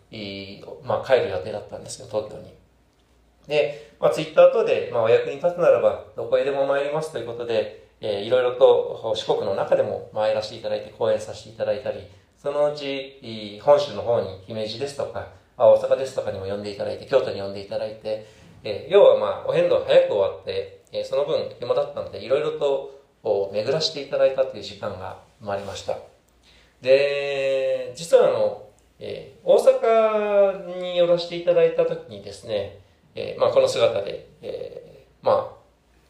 [0.83, 2.53] まあ、帰る予定だったんですよ、東京に。
[3.47, 11.99] で、まあ、ツイッター等で、まあ、お役に立つならば、どこへでも参りますということで、えー、いろいろと四国の中でも参らせていただいて、講演させていただいたり、
[12.37, 18.25] そのうち、本州の方に姫路ですとか、あ大阪ですとかにも呼んでいただいて、京都に呼んでいただいて、
[18.63, 23.03] えー、要はまあ、お遍路早く終わって、えー、その分暇だったので、いろいろと
[23.53, 25.97] 巡らせていただいたという時間が生まれました。
[26.81, 28.67] で、実はあの、
[28.99, 32.82] えー、大阪に寄らせていただいた時にですね、
[33.15, 35.63] えー、まあ、この姿で、えー、まあ、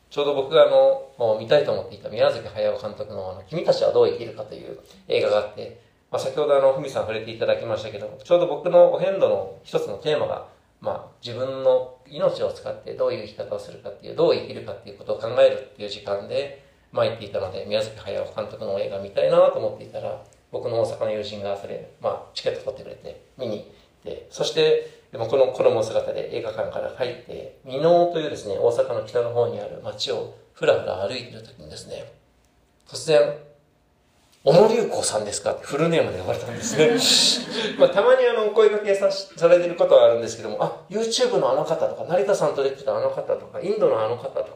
[0.09, 5.79] ちょうど僕があの、見たいと思っていた宮崎駿監督のあの、君たちはどう生きるかという映画があって、
[6.11, 10.47] まあ、先ほどあの、ふみさん触れていただきましたけど、ちょうど僕のお遍路の一つのテーマが、
[10.81, 16.63] まあ、自分の命を使ってどういう生き方をするかっていう、どう生きるかっていうことを考えるっていう時間で、
[16.93, 23.57] 参っていたので、宮崎駿監督の映画見たいなと思っていたら、僕の大阪の友人がそれ、まあ、チケット取ってくれて、見に
[24.05, 32.11] 行って、そして、でもこの衣姿で映画館から帰って、美濃というですね、大阪の北の方にある街をふらふら歩いている時にですね、
[32.89, 33.35] 突然、
[34.43, 37.77] 小野隆子さんですかってフルネームで呼ばれたんですね。
[37.77, 44.49] まあ、たまにあの、お声掛けさされてることはあるんですけども、あ、YouTube のあの方とか、成田さんと出てたあの方とか、インドのあの方とか、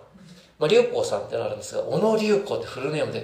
[0.58, 3.20] まあ、隆子さんってのあるんですが、小野隆子ってフルネームで、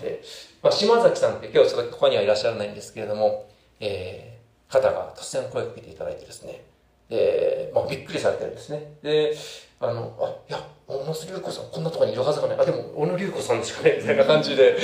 [0.00, 0.22] で
[0.62, 3.46] まあ、島崎さんって今日ちょっとここにはいらっしゃらないんですけれども、
[3.78, 6.62] えー、方が突然声をかけていただいてですね、
[7.08, 8.92] で、まあ、びっくりされてるんですね。
[9.02, 9.34] で、
[9.80, 12.58] あの、あ、いや、小野隆子さん、こんなところにいるはずがない。
[12.58, 14.76] あ、でも、小野隆子さんですかね、みたいな感じで。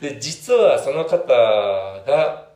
[0.00, 2.48] で、実はその方が、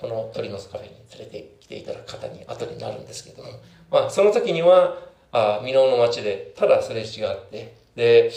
[0.00, 3.50] この鳥の巣カフェに連れてきていただく方に後になるんですけども、
[3.90, 4.96] まあ、その時には、
[5.32, 8.30] あ、美濃の町で、ただすれ違って、で、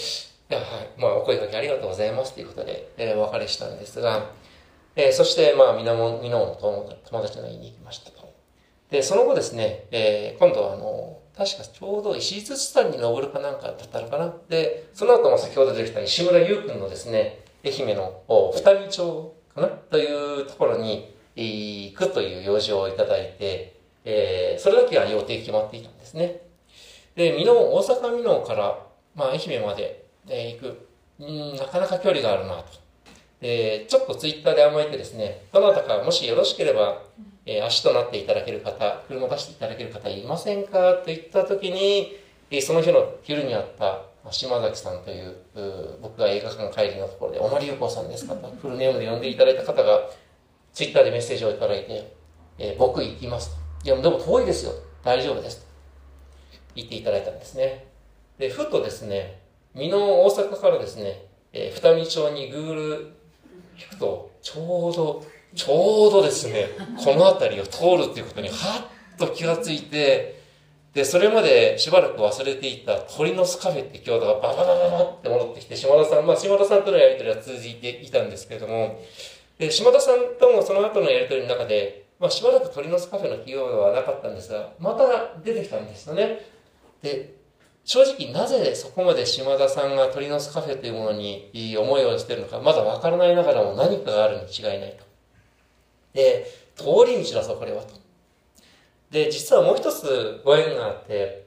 [0.49, 4.31] いや、はい、まあ、お声掛けありがとうございますということで、えー、お別れしたんですが、
[4.95, 8.18] えー、そして、まあ、美濃の友達の家に行きましたと。
[8.89, 14.33] で、その後ですね、えー、今度はあの、確かちょうど石槌山に登るかなんかだったのかな。
[14.49, 18.23] で、その後も先ほど出てきた石村優君のですね、愛媛の
[18.55, 19.67] 二見町かな？
[19.67, 26.41] というところに行くという用事をいただいて、えー、それだけは予定決まっていたんですね。
[27.15, 28.77] で、美濃、大阪美濃から、
[29.15, 30.87] まあ、愛媛まで、えー、行く。
[31.19, 32.65] うん、なかなか距離があるなと。
[33.41, 37.01] で、ちょっとツイッターで甘えてですね、どなたかもしよろしければ、
[37.51, 40.93] え、足となっていただける方、車出していただける方いませんか？
[40.93, 42.15] と言った時に、
[42.51, 45.35] え、その日の昼にあった島崎さんという
[45.99, 50.07] 僕が映画館帰りのところで、おまりゆこさんですかと、フルネームで呼んでいただいた方が、
[50.73, 52.13] ツイッターでメッセージをいただいて、
[52.59, 53.55] えー、僕行きますと。
[53.83, 54.73] いや、でも遠いですよ。
[55.03, 55.65] 大丈夫ですと。
[56.75, 57.87] 言っていただいたんですね。
[58.37, 59.41] で、ふとですね、
[59.75, 63.09] 美濃大阪からですね、えー、二見町に Google
[63.75, 65.25] 引くと、ちょうど、
[65.59, 66.69] ちょうどですね、
[67.03, 70.41] この辺りを通るっていうことに、はっと気がついて、
[70.93, 79.01] で、それまでしばらく忘れていた鳥の巣カフェって京都がバババババって戻ってきて、島田さん、まあ島田さんとのやりとりは通じていたんですけれども、
[79.57, 86.39] で、島田さんともその後のやりとりの中で、まあしばらく鳥の巣カフェの企業はなかったんですが、また出てきたんですよね。
[87.01, 87.35] で、
[87.83, 95.08] 正直なぜそこまで島田さんが鳥の巣カフェというものにいい思いをしているのか、まだわからないながらも何かがあるに違いないと。
[96.13, 96.45] で、
[96.75, 97.93] 通り道だぞ、これはと。
[99.11, 101.45] で、実はもう一つご縁があって、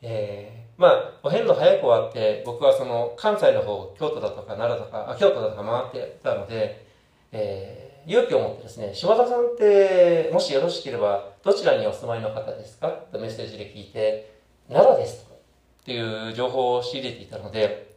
[0.00, 6.84] えー、まあ、お遍路早く終わって、僕はその関西の方、京都だとか奈良とか、あ京都だとか回ってたので、
[7.30, 12.88] えー、勇気を持ってですね、島田さんって、もしよろしければ、どちらにお住まいの方ですか？
[12.88, 14.32] とメッセージで聞いて、
[14.68, 15.32] 奈良ですと。
[15.32, 17.94] っていう情報を仕入れていたので、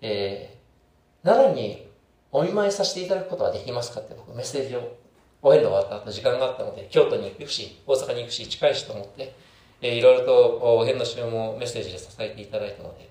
[0.00, 1.86] えー、奈良に
[2.30, 4.00] お見舞いさせていただくことはできますか？
[4.00, 4.96] って僕メッセージを
[5.42, 9.34] お遍路終わった後時間があったので、京都に行くし、大阪に行くし、近いしと思って、
[9.80, 13.10] えー、いろいろとお遍路集もメッセージで支えていただいたので、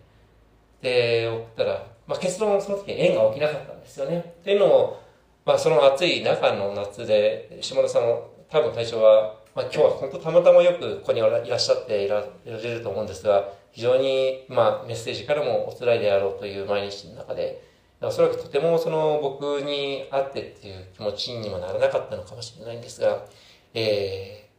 [0.82, 4.20] で、送ったら、まあ、結論その時縁が起きなかったんですよね。
[4.42, 5.00] っていうのも、
[5.46, 17.62] まあ、その暑い中の夏で、下田さんも多分体調は、まあ、今日は本当たまたまよくここにいらっしゃっていられると思うんですが、非常に、まあ、メッセージからもお辛いであろうという毎日の中で、
[18.02, 23.26] おそらくとてもその僕に会ってっていう気持ちにもならなかったのかもしれないんですが、
[23.74, 24.50] え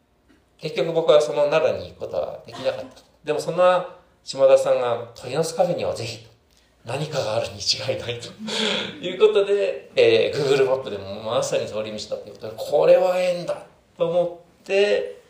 [0.58, 3.02] ー、結局僕はその奈良に行くことはできなかった。
[3.24, 6.32] でもそんな島田さんが鳥の巣カフェにはぜひと。
[6.84, 8.28] 何かがあるに違いないと
[9.00, 13.66] いうことで、えー、Google マップでもまさに通り道だということで、これは縁だ
[13.96, 15.20] と思って、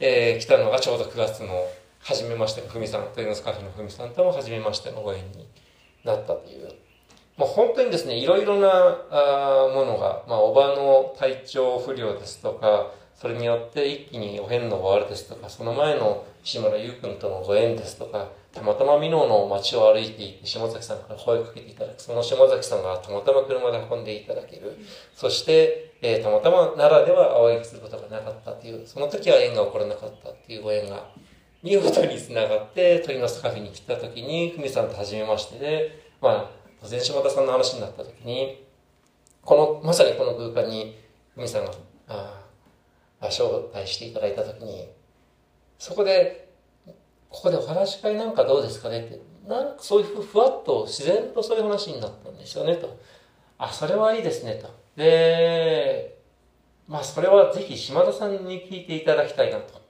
[0.00, 1.66] えー、来たのがちょうど9月の
[2.00, 5.46] 初めましてのふみさん、鳥の巣カフェのふみさんとも初めましてのご縁に
[6.04, 6.74] なったという
[7.38, 8.68] まあ、本当にですね、いろいろな
[9.10, 22.02] あものが、まあ、おばの体調不良ですとか、それによって一気にお遍路終わるですとか、その前の石村優君とのご縁ですとか、たまたま美濃の街を歩いていて、島崎さんから声をかけていただく。
[22.02, 24.76] その島崎さんがたまたま車で運んでいただける。
[25.14, 31.08] そして、えー、たまたま奈良ではお会いすることがなかったという、その時は縁が起こらなかったっていうご縁が、
[31.62, 36.50] 見事に繋がって、鳥の巣カフェに来た時に、ふみさんと初めましてで、まあ、
[36.88, 38.64] 前島田さんの話になった時に
[39.42, 40.98] このまさにこの空間に
[41.34, 41.72] ふみさんが
[42.08, 42.40] あ
[43.22, 44.88] 招待していただいた時に
[45.78, 46.48] そこで
[47.30, 52.98] ここでお話し会なんかどうですかねってなんかそういうふわっと自然とそういう話になったんですよねと。
[53.58, 54.68] あそれはいいですねと。
[54.96, 56.18] で
[56.86, 59.88] まあそれはぜひ島田さんに聞いていただきたいなと。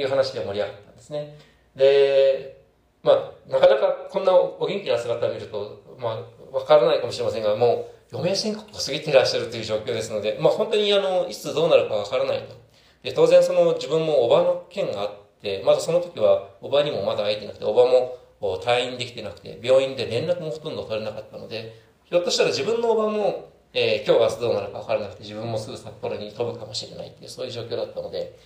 [0.00, 1.36] いう話で盛り上がったんですね。
[1.74, 2.64] で
[3.02, 12.54] まあなかなかこんなお元気な姿を見るとまあ、わからないかもしれませんが、もう、余命宣告を過ぎていらっしゃるという状況ですので、まあ、本当に、あの、いつどうなるかわからないと。
[13.02, 15.10] で、当然、その、自分もおばの件があっ
[15.42, 21.74] て、まだその時は、おばにもまだ会えてなくて、おばも退院できてなくて、病院で連絡もほとんど取れなかったので、
[22.04, 28.38] ひょっとしたら自分のおばも、えー、今日明日どうなるか分からなくて、自分もすぐ札幌に飛ぶかもしれないっていう、そういう状況だったので、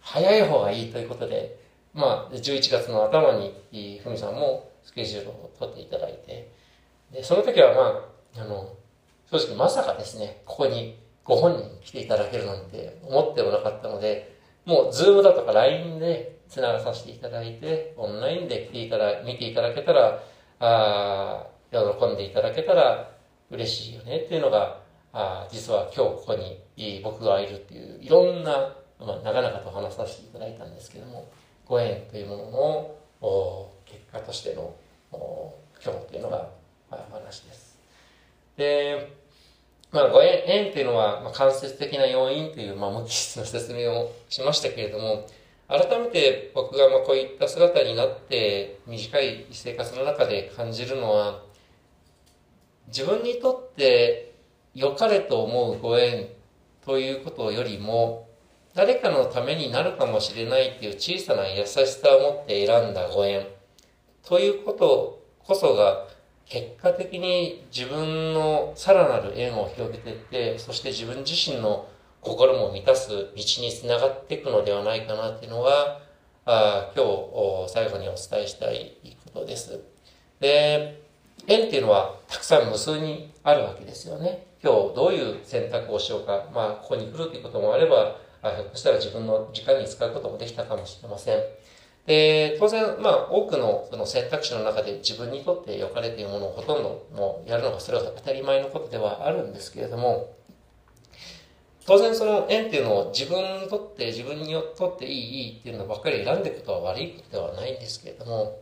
[0.00, 1.58] 早い方がいいということで、
[1.94, 6.50] まあ、11月の頭に、ふみさんもスケジュールを取っていただいて、
[7.12, 8.74] で、その時はまあ、あの、
[9.30, 20.22] 正直まさかですね、ここにご本人来ていただけるなんて思ってもなかったので、もうズームだとか LINE で繋がさせていただいて、オンラインで来ていただ、見ていただけたら、
[20.58, 23.10] ああ喜んでいただけたら
[23.50, 24.80] 嬉しいよねっていうのが、
[25.12, 31.28] あ実は今日ここに僕がいるっていう、いろんな、まあ、長々と話させていただいたんですけども、
[31.66, 32.50] ご縁というもの
[33.20, 34.74] の結果としての
[35.12, 36.48] 今日っていうのが
[36.90, 37.78] 話です。
[38.56, 39.12] で、
[39.92, 45.26] まあ、ご縁、縁っていうのは、まあ、間接的な要因という、まあ、無機質の説明をしましたけれども、
[45.68, 51.42] 改めて僕がまあこういった姿になって短い生活の中で感じるのは
[52.86, 54.32] 自分にとって
[54.74, 56.28] 良かれと思うご縁
[56.84, 58.28] ということよりも
[58.74, 63.44] 誰かのためになるかもしれないっていう小さな優しさを持って選んだご縁
[64.22, 66.06] ということこそが
[66.48, 71.88] 結果的に自分のさらなる縁を広げていってそして自分自身の
[72.20, 76.00] 心も満たす道につながっていくのではないかなっていうのが
[76.44, 78.96] あ今日最後にお伝えしたい
[79.32, 79.80] ことです。
[80.40, 81.02] で
[81.48, 84.46] 縁っていうのはたくさん無数にあるわけですよね。
[84.62, 91.36] 今日どういう選択をしようか、まあ、ここに来るということもあれば、あひょっとしたら自分の時間に使うこともできたかもしれません。
[92.06, 100.32] で、当然、まあ、多くのその選択肢の中で自分にとって良かれというものをほとんどもうやるのがそれは当たり前のことではあるんですけれども、
[101.86, 108.60] 当然その縁っていうのを自分にとって自分にとっていいいいっていうのばっかり選んでいくことは悪いことではないんですけれども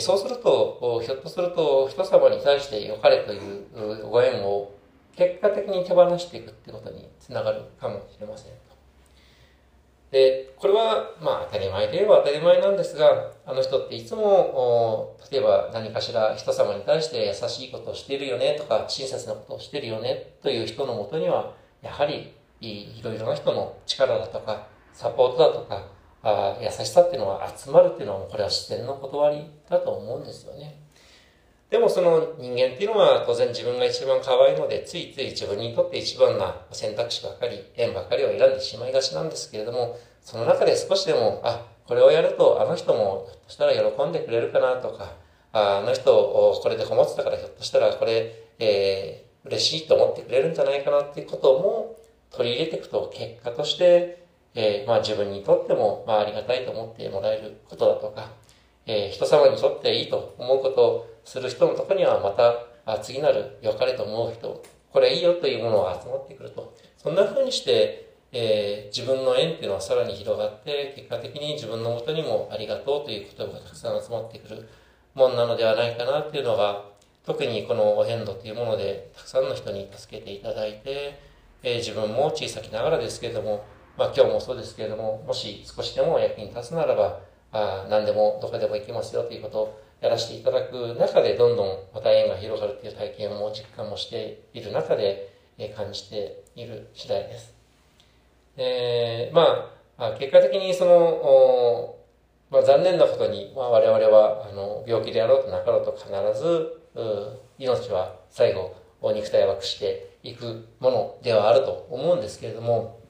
[0.00, 4.72] そうするとひょっとすると人様に対して良かれというご縁を
[5.16, 8.65] 結果的に手放していくってことにつながるかもしれません。
[10.10, 25.88] でこれはまあ当たり前で言えば当たり前なんですがあの人っていつも例えば何かしら人様に対して優しいことをしてるよねとか親切なことをしてるよねという人のもとにはやはりいろいろな人の力だとか、サポートだとか、
[26.22, 30.80] あ優しさっていうのは集まるっていうのは、これは自然の断りだと思うんですよね。
[31.70, 45.14] でもその人間っていうのは当然自分が一番可愛いので、ついつい自分にとって一番な選択肢ばかり、縁ばかりを選んでしまいがちなんですけれども、その中で少しでも、あ、これをやるとあの人もひょっとしたら喜んでくれるかなとか、
[45.52, 51.96] あの人をこれで困ってたからひょっとしたらこれ、えー、嬉しいと思ってくれるんじゃないかなっていうことも
[52.30, 58.32] 取り入れていくと結果として、えー、まあ自分にとっても、まあありがたいと思ってもらえることだとか、
[58.86, 62.54] えー、人様にとっていいと思うことをする人のところにはまた、
[62.86, 64.62] あ次なる良かれと思う人、
[64.92, 66.72] これいいよというものが集まってくると。
[66.96, 74.68] そんな風にして、えー、自分の縁っていうのはさらに広がって、結果的に自分のもとにもありがとうという言葉がたくさん集まってくる
[75.14, 76.84] もんなのではないかなっていうのが、
[77.24, 81.18] 特にこのお遍路というもので、たくさんの人に助けていただいて、
[81.64, 83.64] えー、自分も小さきながらですけれども、
[83.98, 87.18] まあ、今日もそうですけれども、もし少しでも役に立つならば、
[87.50, 97.54] あ何でもどこでも行きますよということをやらせていただく中で、どんどんまた縁が広がるという体験も実感もしている中で、え、感じている次第です。
[98.56, 101.96] えー、まあ、結果的にその、
[102.50, 106.08] まあ、残念なことに、まあ、我々はあの病気であろうとなかろうと必
[106.40, 106.82] ず
[107.58, 113.00] 命は最後肉体を分くしていくものではあると思うんですけれども、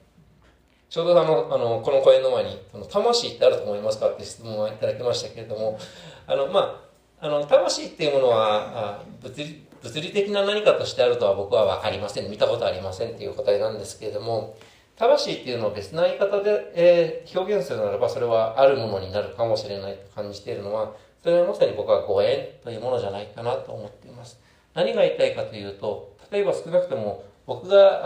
[0.89, 5.77] ちょうどあの、あの、この講演の前に、魂ってあると思いますかって質問をいただきましたけれども、
[6.27, 6.87] あの、ま
[7.21, 12.29] あ、あの、魂っていうものは、物理、物理的な何かとしてあるとは僕は分かりません。
[12.29, 14.57] 見たことありませんっていう答えなんですけれども、
[14.97, 24.39] 魂っていうのを別な言い方で、えー、表現するならば、それはあるものになるかもしれないと感じているのは、それはまさに僕はご縁というものじゃないかなと思っています。
[24.73, 28.01] 何が言いたいかというと、例えば少なくとも僕が、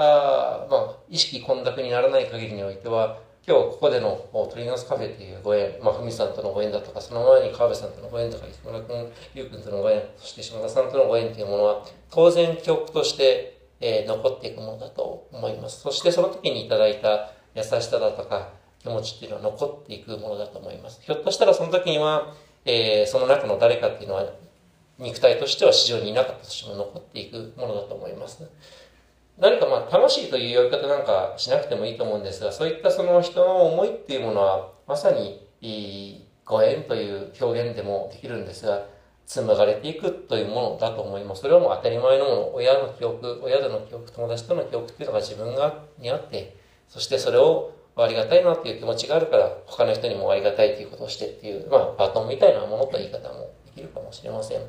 [0.63, 3.17] あまあ、意識混濁にならない限りにおいては、
[3.47, 15.81] 今日ここでの鳥の巣カフェというご縁、まあ、ふみさんとのご縁だとか、その前に川辺さんとのご縁とか、石村君、ゆう君とのご縁、そして島田さんとのご縁というものは、当然記憶として、えー、残っていくものだと思います。
[15.81, 21.01] そしてその時にいただいた優しさだとか、気持ちっていうのは残っていくものだと思います。
[21.01, 22.35] ひょっとしたらその時には、
[22.65, 24.25] えー、その中の誰かっていうのは、
[24.99, 28.43] 肉体としては市場にいなかったとしても残っていくものだと思います。
[29.41, 35.47] 何かまあ楽しいという呼び方なんかしなくてもいいと思うんですが、そういったその人の思いっていうものは、まさに
[36.45, 38.85] ご縁という表現でもできるんですが、
[39.25, 41.41] 紡がれていくというものだと思います。
[41.41, 46.55] それはもう当たり前のもの、親の記憶、親との記憶、友達との記憶っていうのが自分がにあって、
[46.87, 54.61] そしてそれをありがたいなっていう気持ちがあるから、他の人にもありがたいということをしてっていう、まあ、バトンみたいなものと言い方もできるかもしれません。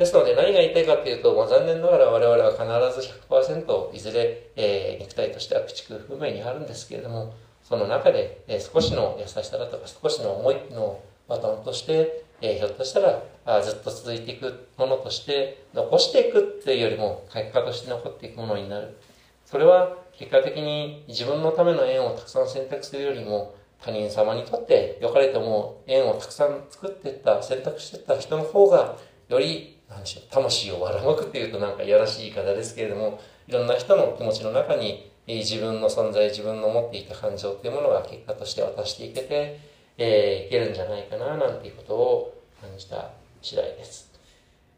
[0.00, 18.96] ですので何が言いたいかというと、まあ、残念ながら我々は必ず100%いずれ、えー、肉体としては駆逐不明にあるんですけれども、その中で、えー、少しの優しさだとか少しの思いのバトンとして、えー、ひょっとしたらあずっと続いていくものとして残していくっていうよりも結果として残っていくものになる。
[19.44, 28.96] それは結果的に自分のための縁をたくさん選択するよりも他人様にとって良かれても縁をたくさん作っていった選択していった人の方が
[29.28, 39.60] より何でしょう、魂を割らまくっていうとなんかいやらしい言い方ですけれども、いろんな人の気持ちの中に、自分の存在、自分の持っていた感情っていうものが結果として渡していけて、
[39.98, 43.10] えー、いけるんじゃないかな、なんていうことを感じた
[43.42, 44.10] 次第です。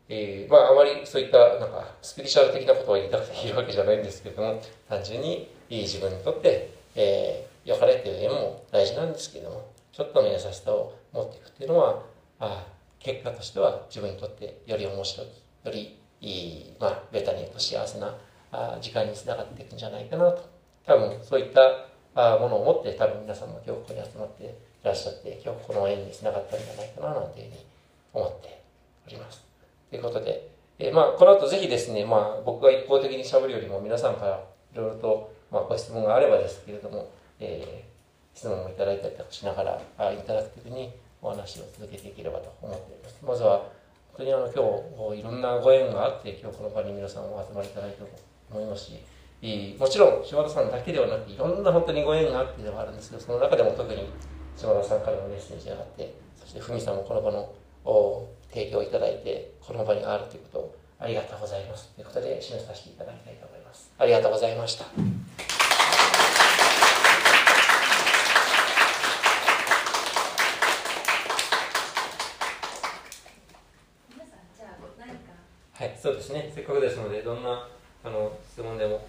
[0.09, 12.03] えー、まあ、あまりそういった、なんか、スピリチュアル的なことを言いたくて言うわけじゃないんですけれども、単純に、いい自分にとって、えー、良かれっていう縁も大事なんですけれども、ちょっとの優しさを持っていくっていうのは、
[12.41, 12.67] ああ、
[13.03, 18.15] 結果としては自分にとってより面白いよりいい、まあ、ベタに言うと幸せな
[18.81, 20.49] 時間につながっていくんじゃないかなと。
[20.87, 21.61] 多分そういった
[22.39, 24.49] ものを持って多分皆さんも今日ここに集まってい
[24.85, 27.67] らっしゃって今日この縁につながったんじゃないかななんていうふうに
[28.13, 28.63] 思って
[29.07, 29.45] おります。
[29.91, 40.93] ということで、えー、まあこの後ぜひですね、まあ、僕が一方的にしゃべるよりも皆さんからいろいろと、まあ、ご質問があればですけれども、えー、質問もいただいたりとかしながらあインタラクティブに
[41.23, 43.17] お話を続けていければと思っております。
[43.23, 43.59] まずは
[44.13, 48.07] 本当にあの今日いろんなご縁があって今日この場に皆さんお集まりいただいてる
[48.51, 49.01] と思いますし
[49.79, 54.07] もちろん島田さんだけではなくいろんな本当にご縁があってではあるんですけどその中でも特に
[54.57, 57.53] 島田さんからのメッセージがあってそしてふみさんもこの場の
[58.51, 65.52] 提供いただいてこの場にあるということをありがとうございますということで示させていただきたいと思いますありがとうございました。
[75.83, 77.67] はいそうですねせっかくですのでどんな
[78.05, 79.05] あの質問でも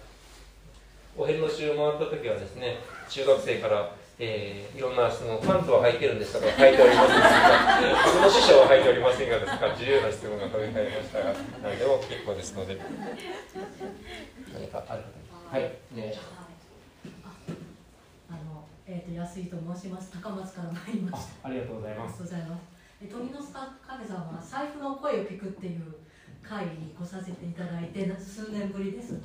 [1.16, 7.82] お遍路中回った時はですね中学生からえー、いろんな質問、パンツは履いてるんですかとか履いておりませんか、
[8.14, 11.34] 僕の師匠は履いておりませんがですか、自由な質問が飛び交いましたが、
[11.66, 12.78] 何でも結構ですので。
[12.78, 15.02] 何かある
[15.50, 17.58] はい、お願いします。
[18.30, 20.12] あの、えっ、ー、と、安井と申します。
[20.14, 21.48] 高松から参りました。
[21.48, 22.22] ありがとうございます。
[22.22, 22.62] ありがとうございます。
[23.02, 26.03] え、鳥の亀さんは財布の声を聞くっていう
[26.46, 29.18] 会に来させていただいて、数年ぶりです。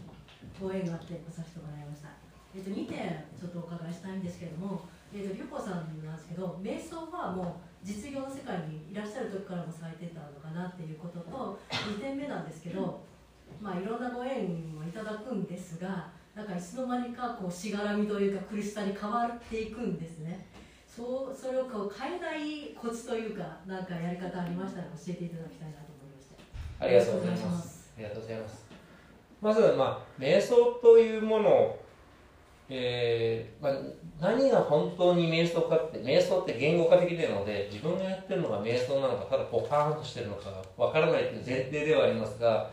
[0.59, 2.09] ご縁があって来させてもらいました。
[2.55, 4.81] えー、と2点ちょっとお伺いしたいんですけれども、
[5.13, 13.01] えー、とリュコさんなんですけど瞑想はもう実業の世界にいらっしゃる時からもされてたのかなっていうことと2点目なんですけど、
[13.61, 20.47] まあ、いろんなご縁をいただくんですがなんかいつの間にかこうしがらみというか苦しさに変わっていくんですね
[20.87, 25.88] そうそれをこう変えないコツというかなんかやり方ありましたら教えていただきたいなと
[26.79, 27.91] ありがとうございます。
[27.97, 28.65] ありがとうございます。
[29.41, 31.89] まず、まあ、瞑想というものを
[32.71, 33.73] えーまあ、
[34.21, 42.69] 何が本当に瞑想かって瞑想って言語化的なので自分がやってるのが瞑想なのかただポカーンとしてるのかわからないという前提ではありますが、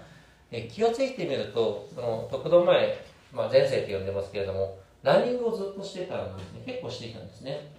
[0.50, 2.98] えー、気が付いてみるとその得度前、
[3.32, 6.62] まあ、前世って呼んでますけれどもランニングをずっとしてたんですね。
[6.66, 7.72] 結構していたんですね。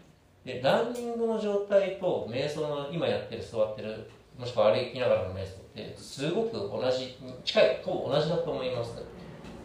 [0.45, 4.09] でランニングの状態と瞑想の今やってる座ってる
[4.39, 8.95] もしくは歩きながらの瞑想ってすごく同じ近いほぼ同じだと思います。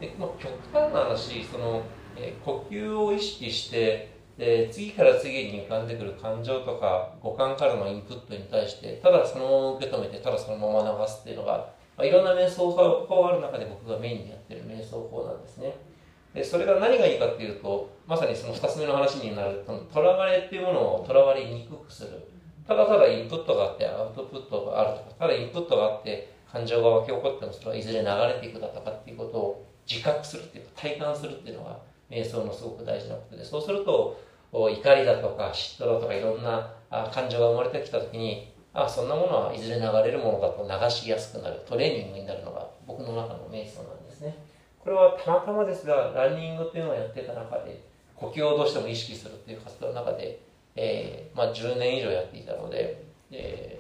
[0.01, 1.83] で、まあ、極端な話その
[2.17, 11.53] え呼吸を意識してで次から次に浮かんでくる感情とか五感からのインプットに対してただそのまま受け止めてただそのまま流すっていうのが、
[11.97, 15.75] まあ、いろんな瞑想法がある中で僕がメインでやってる瞑想法なんですね。
[16.35, 22.32] でそれが何がいいかっていうとまさにその2つ目の話になるととらわれっていうものをとらわれにくくする。
[22.67, 31.79] ただただインプットがあってアウトプットがあるとかただインプットがあって感情が湧き起こってもそれはいずれ流れていくだとかっていうことを自覚するっていうか体感するっていうのが
[32.11, 34.21] 瞑想のすごく大事なことでそうすると
[34.53, 36.73] 怒りだとか嫉妬だとかいろんな
[37.13, 44.37] 感情が生まれてきた時にあそんなものはいずれ流れるものだと流しやすくなるトレーニングになるのが僕の中の瞑想なんですね。
[44.79, 47.81] これはたまたまですがランニングっていうのをやってた中で
[48.17, 50.41] 呼吸をどうしても意識するっていう活動の中で、
[50.77, 53.79] えーまあ、10年以上やっていたので、え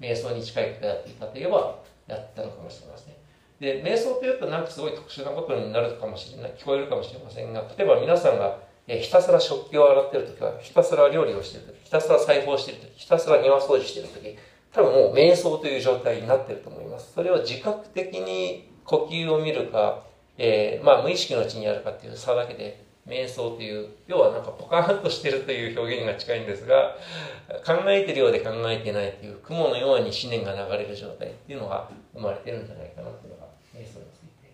[0.00, 3.14] ー、瞑想に近いことやっていたといえばやったのかもしれません
[3.60, 8.58] で、瞑想というとなんかすごい特殊なことになるかもしれない、聞こえるかもしれませんが、例えば皆さんが、
[8.88, 14.36] ひたすら食器を洗ってるときは、ひたすら料理をしてるとき、ひたすら裁縫してるとき、ひたすら庭掃除してるとき、
[14.72, 17.12] 多分もう瞑想という状態になってると思います。
[17.12, 20.04] それを自覚的に呼吸を見るか、
[20.38, 26.96] えー、まあ無意識のうちにやるかっていう差だけで、瞑想という、要はなんかポカーンとしてるという表現が近いんですが、
[27.66, 34.50] 考えてるようで考えてないという、雲のように思念が流れる状態っていうのが生まれてるんじゃないかなというのが瞑想について。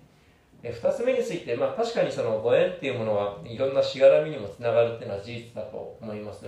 [0.62, 6.46] で2つ目について、まあ、確かにそのご縁っていうものはいろんなしがらみにもつながるっていうのは事実だと思います。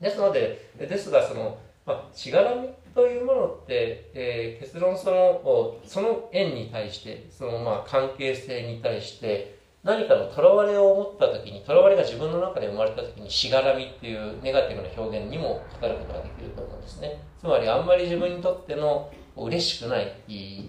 [0.00, 17.20] ですので、ですがその、まあ、しがらみというものって、えー、結論そのその縁に対してそのまあ関係性に対して何かのとらわれを持った時にとらわれが自分の中で生まれた時にしがらみっていうネガティブな表現にも語ることができると思うんですね。
[17.40, 20.14] つまりあんまり自分にとっての嬉しくない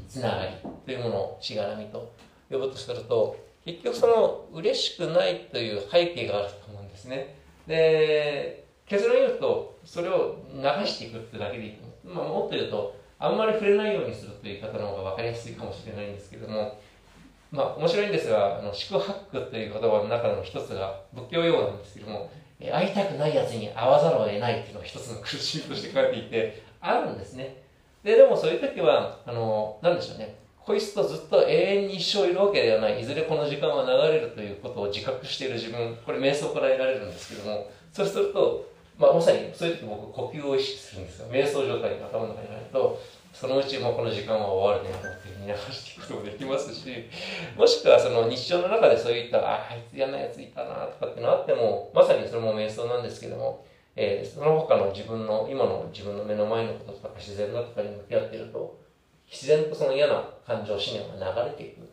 [0.10, 0.52] つながり
[0.86, 2.12] というものをしがらみと
[2.50, 7.36] 呼ぶとすると結局その嬉しくないという背景があると思うんですね。
[7.68, 16.78] で結論言うとそれを流していくってだけでいい、まあ、もっと言うとあんまり触れないようにするという方の方が分かりやすいかもしれないんですけども
[17.54, 22.30] まあ面白いんですがあの宿泊という言葉の中の一つが仏教用語なんですけども
[22.60, 27.62] 会いたくないやつに会わざるを得ないっていうのが一つの苦しみとして書かれていてあるんですね。
[28.04, 30.36] ででもそういう時はあのなんでしょうね。
[30.60, 33.00] こいつとずっと永遠に一生いるわけではない。
[33.02, 35.98] いずれこの時間は流れるということを自覚している自分。
[36.06, 37.70] これ瞑想から得られるんですけども。
[37.92, 38.66] そうすると、
[38.98, 41.28] まあ、まさにそういう時僕呼吸を意識するんですよ。
[41.30, 43.00] 瞑想状態が頭の中に入ると
[43.34, 47.10] そのうちもうこの時間は終わるねとって見流していくこともできますし
[47.58, 53.66] もしくはその日常の中でそういったあああいつ嫌なやついたなとかっていうのあってもまさにそれも瞑想なんですけども、
[53.96, 58.80] えー、その他の自分の今の自分の目の前のこととか自然だとかに向き合っていると
[59.30, 61.90] 自然とその嫌な感情思念が流れていく、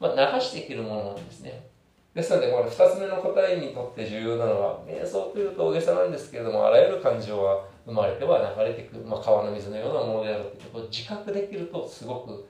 [0.00, 1.66] まあ、流していけるものなんですね。
[2.14, 12.48] ですのでこの2つ目の答えにとって重要なのは瞑想というと大げさなんですけれどもあらゆる感情は生まれては流れていく、まあ、川の水のようなものであるということを自覚できるとすごく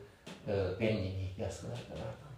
[0.78, 2.30] 便利に生きやすくなるかなと。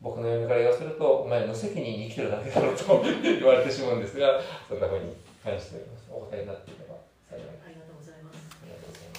[0.00, 6.06] 僕の読みから言わせるとお前無責任に生きてるだけだろうと 言われてしまうんですがそんなふうに感じております。
[6.10, 6.96] お答えになっていれば
[7.30, 8.38] 幸いありがとうございます。
[8.62, 9.10] ありがとうござい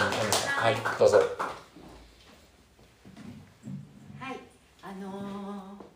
[0.00, 0.48] ます。
[0.48, 1.18] はいどうぞ。
[4.20, 4.36] はい、
[4.82, 5.86] あのー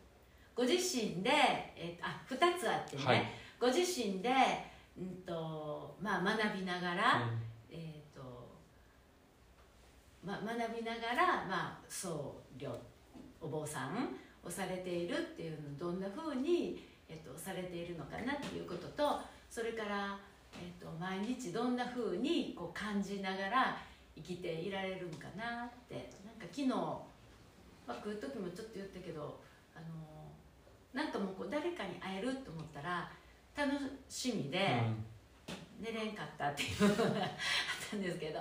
[0.61, 1.31] ご自身で、
[1.75, 4.31] えーあ、二つあってね、はいご自身で、
[4.99, 7.23] うんとまあ、学びながら、
[7.71, 8.49] えーと
[10.25, 12.71] まあ、学びながら、まあ、僧侶
[13.39, 20.19] お坊さんをされているっていうのをどんなふうに、えー、とされているのかなっていうこととそれから、
[20.55, 23.77] えー、と毎日どんなふうにこう感じながら
[24.17, 27.05] 生きていられるんかなってなんか昨日、ま
[27.89, 29.39] あ、来る時もちょっと言ったけど
[29.77, 30.01] あの
[30.95, 33.11] なんかもうこう誰かに会えると思ったら
[33.57, 33.73] 楽
[34.09, 34.59] しみで。
[35.81, 37.29] 寝れんかったっていうのがあっ
[37.91, 38.41] たんですけど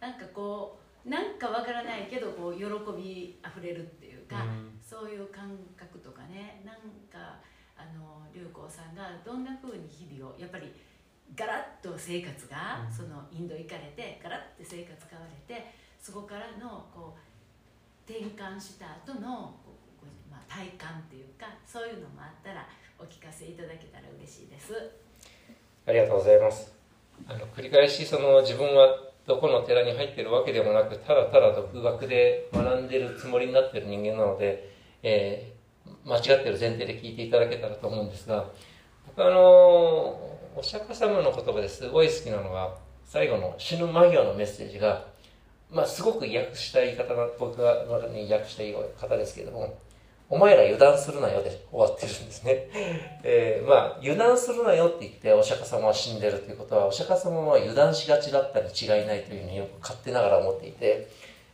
[0.00, 2.64] なんかこうなんかわからないけどこう喜
[2.96, 4.46] びあふれるっていうか、
[4.80, 6.76] そういう感覚とかねなん
[7.10, 7.34] か
[7.76, 10.72] あの龍光さんがどんな風に日々をやっぱり
[11.34, 19.54] ガラッと生活が、うんそのインド行かれてガラッて生活変われてそこからのこう転換した後の
[20.30, 22.66] まあ、体感っていうかそういうのもあったら
[23.02, 24.72] お聞かせいただけたら嬉しいです。
[25.86, 26.72] ありがとうございます。
[27.26, 28.96] あの繰り返しその自分は
[29.26, 34.70] どこの寺に入っているわけでもなくただただ独学で学んでいるつもりになっている人間なので、
[35.02, 35.62] えー
[36.04, 38.46] 間違っている前提で聞いていただけたらと思うんですが
[39.06, 39.40] 僕あの
[40.54, 42.74] お釈迦様の言葉ですごい好きなのが
[43.04, 45.06] 最後の死ぬ間際のメッセージが、
[45.70, 49.78] まあ、すごく訳した言い方が僕がに訳した言い方ですけれども
[50.32, 52.66] お前ら油断するなよで終わってるんですね。
[53.22, 61.06] えーまあ、油断するなよって言ってお釈迦様は死んでるということは、お釈迦様は油断しがちだったに違いないというふうによく勝手ながら思っていて、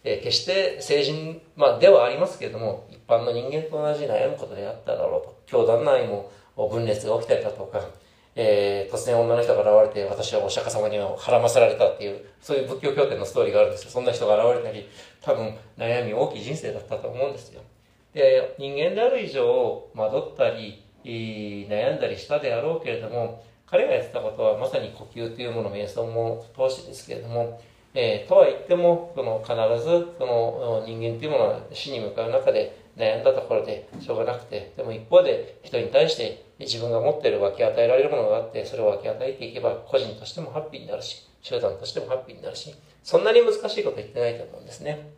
[0.04, 5.34] えー決して成人、まあ、ではありますけれども、一般の人間と同じ悩むことであっただろうと。
[5.46, 7.84] 教団内も分裂が起きたりだとか、
[8.36, 13.90] えー突然女の人が現れて、私はお釈迦様には孕ませられたっていう、そういう仏教経典のストーリーがあるんですよ。
[13.90, 14.88] そんな人が現れたり、
[15.20, 17.60] 多分悩み大きい人生だったと思うんですよ。
[18.14, 27.60] で人間である以上惑ったり悩んだりしたであろうけれども彼がやってたことはまさに呼吸というもの瞑想も通してですけれども、
[27.94, 45.08] えーとは言ってもその必ずその人間というものは死に向かう中で悩んだところでしょうがなくてでも一方で人に対して自分が持っている分け与えられるものがあってそれを分け与えていけば個人としてもハッピーになるし集団としてもハッピーになるしそんなに難しいこと言ってないと思うんですね。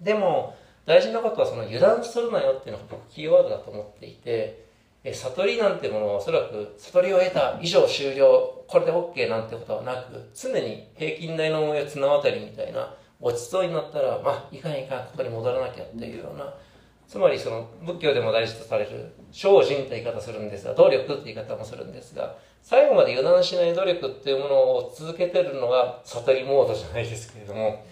[0.00, 0.54] でも
[0.86, 4.64] 大事なことはその油断するなよっていうのが僕キーワードだと思っていて
[5.04, 16.52] え悟りなんてものはおそらく悟りを得た以上終了これで OK なんてことはなく常に平均台の上綱渡りみたいな落ちそうになったらまあいかんいかここに戻らなきゃっていうような
[17.08, 27.84] つまりその仏教でも大事とされる精進という言い方するんですが努力という言い方もするんですが最後まで油断しない努力っていうものを続けてるのが悟りモードじゃないですけれども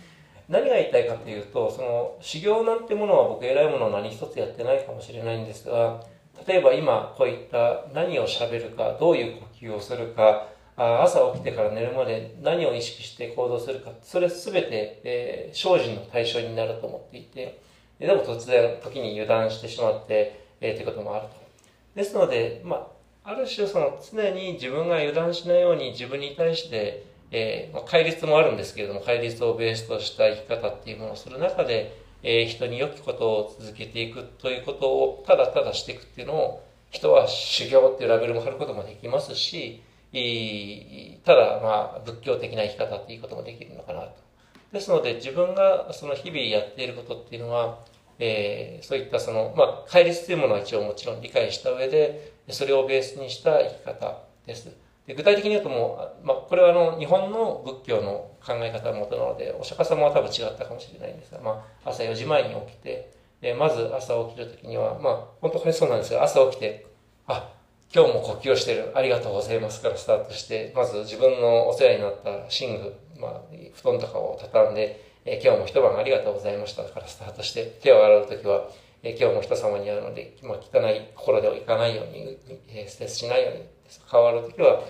[0.48, 6.02] 何が言いたいかというとその修行なんてものは僕偉いものを何一つやってないかもしれないんですが
[6.46, 17.60] 例えば今こういった何を喋るかどういう呼吸をするか朝起きてから寝るまで何を意識して行動するかそれ全て、えー精進の対象になると思っていて
[17.98, 21.44] でも突然時に油断してしまって、えーということもあると。
[21.94, 22.88] ですので、ま
[23.24, 27.04] あ、ある種その常に自分が油断しないように自分に対して、
[27.36, 39.82] えー、戒律もあるんですけれども戒律をベースとした生き方っていうものをする中で、えー人に良きことを続けていくということをただただしていくっていうのを人は修行っていうラベルも貼ることもできますし
[41.24, 44.12] ただまあ仏教的な生き方っていうこともできるのかなと。
[44.72, 47.80] ですので自分がその日々やっていることっていうのは、
[48.20, 54.83] えーそういったその、まあ、戒律というものは一応もちろん理解した上でそれをベースにした生き方です。
[55.06, 66.86] で具体的に言うともう、まあ、これはあの日本の仏教の考え方のもとなのでお釈迦様は多分違ったかもしれないんですが、まあ、朝4時前に起きてでまず朝起きる時にはまあ本当これそうなんですが朝起きて
[67.26, 67.52] あ
[67.94, 73.40] 今日も呼吸をしてるありがとうございますからスタートしてまず自分のお世話になった寝具、まあ、
[73.74, 78.68] 布団とかを畳んで、え今日も一晩ありがとうございましたからスタートして手を洗う時は
[79.02, 82.38] え今日も人様に会うので、まあ、汚い心ではいかないように、
[82.68, 83.73] えー、ステスしないように
[84.10, 84.82] 変わるときは、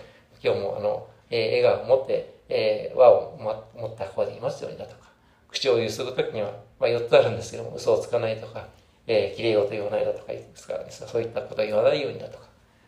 [0.42, 5.10] 今日もあの、えー、笑顔を持って、えー、輪を、ま、持った方でいますようにだとか、
[5.48, 8.68] 口をゆすぐときには、まあ、4つあるんですけども、嘘をつかないとか、
[9.06, 12.44] えー、綺麗よと言わないだとか言うんですからですそういったことを言わないようにだとか、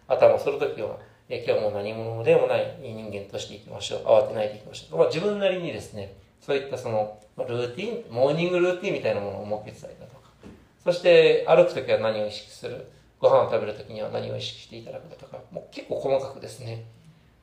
[0.08, 0.98] 頭をするときは、
[1.28, 4.04] えー、今日も何者でもない人間としていきましょう。
[4.04, 4.98] 慌てないでいきましょう。
[4.98, 10.30] まあ、自分なりにですね、そういったその、ルーティン、モーニングルーティンみたいなものを設けてたりだとか、
[10.84, 12.88] そして歩くときは何を意識する、
[13.20, 16.84] ご飯を食べるときには何を意識していただくだとか、もう結構細かくですね、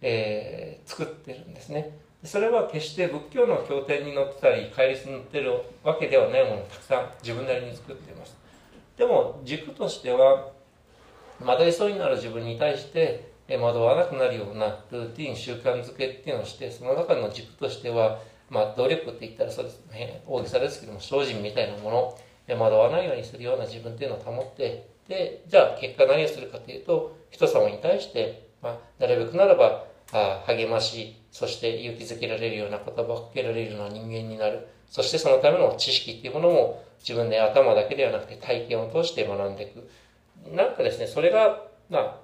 [0.02, 1.98] えー、作ってるんですね。
[2.24, 8.38] それは決して仏教の経典に載ってたり、戒律に載ってるわけではないものをたくさん自分なりに作っています。
[8.98, 10.52] でも軸としては、
[11.44, 18.20] 惑いそうになる自分に対して惑わなくなるようなルーティン、習慣づけっていうのをして、その中の軸としては、
[18.50, 22.18] まあ、努力って言ったらそうですね、大げさですけども、精進みたいなもの、
[22.48, 34.68] 惑わないようにするような自分っていうのを保って、で、じゃあ結果何をするかというと、人様に対して、まあ、なるべくならば、あ励まし、そして勇気づけられるような言葉をかけられるような人間になる。
[34.90, 39.90] そしてそのための知識っていうものも自分で頭だけではなくて体験を通して学んでいく。
[40.56, 42.20] なんかですね、それが、まあ、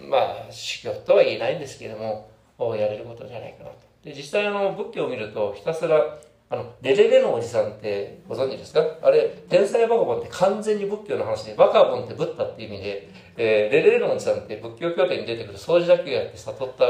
[0.00, 2.30] まあ、修行とは言えないんですけども、
[2.76, 3.76] やれることじゃないかなと。
[4.04, 6.18] で、実際の、仏教を見ると、ひたすら
[6.50, 8.84] あの、レレレのおじさんってご存知ですか？
[9.02, 16.84] あれ、天才バカボンって完全に仏教の話で、バカボンってブッダっていう意味で、えー、レレレのおじさんって仏教経典に出てくる掃除だけをやって悟った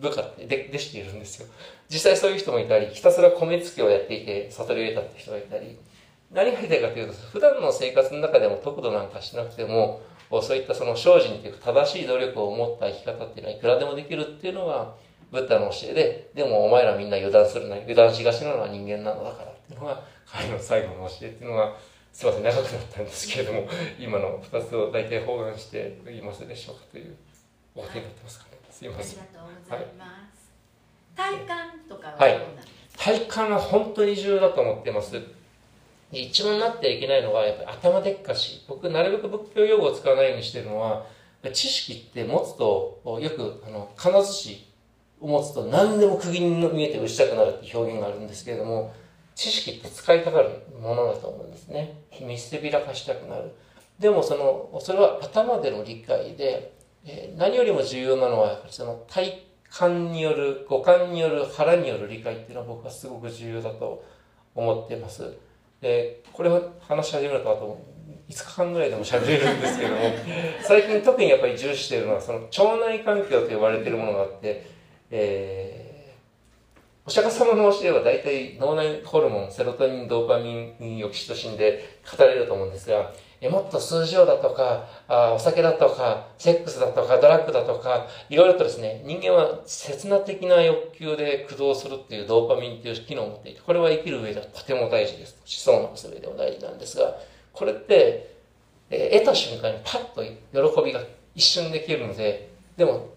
[0.00, 1.48] 部下って弟子ているんですよ。
[1.88, 5.78] 実際そういう人もいたり、ひたすら米付きをやっていて悟りを得たって人がいたり、
[6.30, 10.00] 何が言いたいかというと、普段の生活の中でも得度なんかしなくても、
[10.42, 14.94] そういったその精進というか正しい努力を持った生き方っていうのはいくらでもできるっていうのが、
[15.30, 21.76] ブッダの教えで、でもお前らみんな油断するな、油断しがちなのは人間なのだからっていうのが、彼の最後の教えっていうのが、
[22.12, 23.68] すいません、長くなったんですけれども、
[23.98, 27.14] 今の二つを大体包含して言いますでしょうかという
[27.76, 28.58] お手になってますかね。
[28.70, 29.20] すいません。
[29.20, 30.04] ありがとうございま
[30.34, 31.20] す。
[31.20, 35.20] はい、体感とかはどうなんですか、はい、体感は本当に重要だと思ってます。
[36.12, 38.64] 一番なってはいけないのは、やっぱり頭でっかし。
[38.66, 41.06] 僕、なるべく仏教用語を使わないようにしてるのは、
[41.52, 44.69] 知識って持つと、よく、あの、必ずし
[45.28, 48.92] 持つと何でも釘に見えて打ちたくなるって表現があるんですけれども、
[49.34, 50.50] 知識って使いたがる
[50.80, 52.02] ものだと思うんですね。
[52.20, 53.52] 見せびらかしたくなる。
[53.98, 64.04] でもその、それは頭での理解で、えー、何よりも重要なのは、その体感による、五感による、腹による理解っていうのは僕はすごく重要だと
[64.54, 65.36] 思ってます。
[65.80, 67.78] で、これを話し始めるとあと
[68.28, 70.00] 5日間ぐらいでも喋れるんですけども、
[70.62, 74.79] 最近特にやっぱり重視しているのは、その腸内環境と呼ばれているものがあって、
[75.10, 95.40] えー、お釈迦様の教えは大体脳内ホルモン、セロトニン、ドーパミン、オキシトシンで語れると思うんですが、えもっと数字をだとかあ、お酒だとか、セックスだとか、ドラッグだとか、いろいろとですね、人間は刹那的な欲求で駆動するっていうドーパミンっていう機能を持っていて、これは生きる上ではとても大事です。
[95.44, 97.16] 子孫を残す上でも大事なんですが、
[97.54, 98.36] これって、
[98.90, 101.00] えー、得た瞬間にパッと喜びが
[101.34, 103.08] 一瞬できるので、でも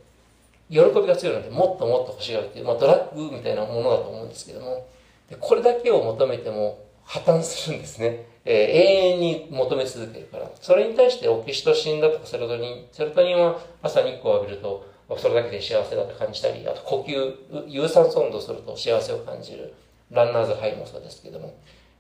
[0.74, 4.88] 喜びが強いので、もっともっと欲しがるっていう、まあ、ドラッグみたいなものだと思うんですけども、
[5.30, 8.26] でこれだけを求めても破綻するんですね。
[8.46, 10.50] えー、永遠に求め続けるから。
[10.62, 19.74] それに対してオキシトシンだとかセロトニン、セロトニンは朝日光を浴びると、それだけで幸せだと感じたり、あと呼吸、有酸素運動すると幸せを感じる。
[20.12, 21.54] ランナーズハイもそうですけども。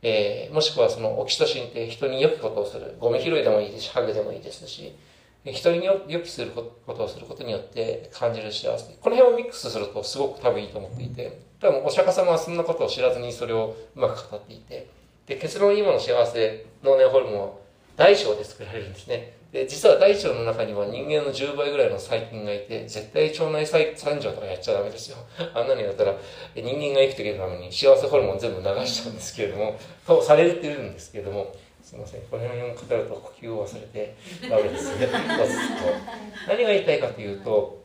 [0.05, 2.95] えー、もしくはそのオキシトシンって人に良きことをする。
[2.99, 4.93] ゴミ拾いでもいいですし、ハグでもいいですし、
[5.51, 8.93] 人に予期することをすることによって感じる幸せ。
[9.01, 14.87] この辺をミックスするとすごく多分いいと思っていて、多分お釈迦様はそんなことを知らずにそれをうまく語っていて、
[15.27, 17.49] で、結論今の幸せ、脳内ホルモンは
[17.95, 19.33] 大腸で作られるんですね。
[19.53, 25.17] で、実は大腸の中には人間の10倍ぐらいの細菌がいて、絶対腸内三条とかやっちゃダメですよ。
[25.53, 26.15] あんなにやったら、
[26.55, 29.77] 人間が生きていけるために幸せホルモン全部流しちゃうんですけれども、
[30.07, 31.55] そうされてるんですけれども、
[31.93, 34.15] すみません、この辺を語ると呼吸を忘れて
[34.49, 35.07] ダメですね。
[36.47, 37.83] 何が言いたいかというと、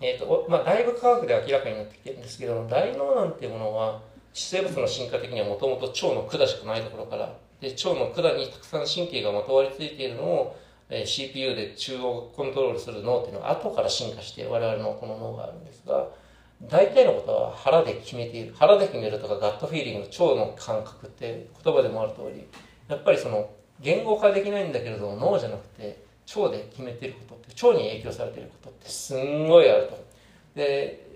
[0.00, 4.02] えーとまあ、だいぶ科学で明らかになってきてるんですけど、大脳なんていうものは、
[4.34, 10.56] 生物の進化的にはもともと腸の管しかないところから、で腸の管にたくさん神経がまとわりついているのを、
[10.90, 16.06] えー CPU で中央コントロールする脳っていうのが後から進化して我々のこの脳があるんですが
[16.62, 18.54] 大体のことは腹で決めている。
[18.56, 22.46] 腹で決めるとかガットフィーリング腸の感覚って言葉でもある通り
[22.88, 30.04] やっぱりその言語化できないんだけれど脳じゃなくて腸で決めてることって腸に影響されてることってすんごいあると。
[30.54, 31.06] で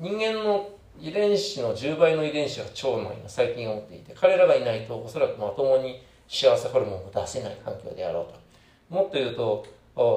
[0.00, 8.94] 人間の遺伝子の10倍の遺伝子が腸内が最近持っていて彼らがいないとおそらくまともに幸せホルモンを出せない環境であろうと。
[8.94, 9.66] もっと言うと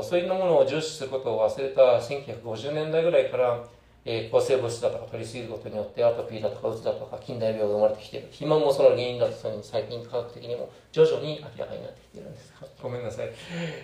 [0.03, 3.63] そういうものを重視することを忘れた1950年代ぐらいから、
[4.09, 13.29] えー抗生物質だとか取りすぎることによってアトピーだとかうつだとか近代病が生まれてきている肥満もその原因だとそういう最近科学的にも徐々に明らかになってきているんですごめんなさい、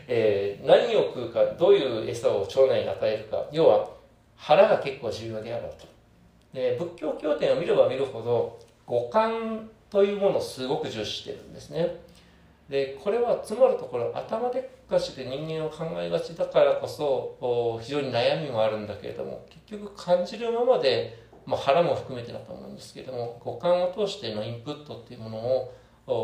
[0.07, 3.89] えー何を食うかどういう餌を腸内に与えるか要は
[4.37, 5.87] 腹が結構重要であろうと。
[6.53, 11.99] で仏教経典を見れば見るほど五感というものをすごく重視しているんですね。
[12.69, 14.63] でこれはつまるところ頭でっ
[14.93, 25.73] かちで人間を考えがちだからこそ非常に悩みもあるんだけれども結局感じるままで、まあ、腹も含めてだと思うんですけれども五感を通してのインプットっていうものを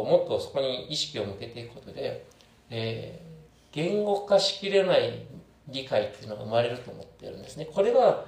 [0.06, 2.26] もっとそこに意識を向けていくことで、
[2.70, 3.30] えー
[3.72, 5.28] 言語化しきれない
[5.68, 7.68] 理解っていうのが生まれると思っているんですね。
[7.72, 8.26] これが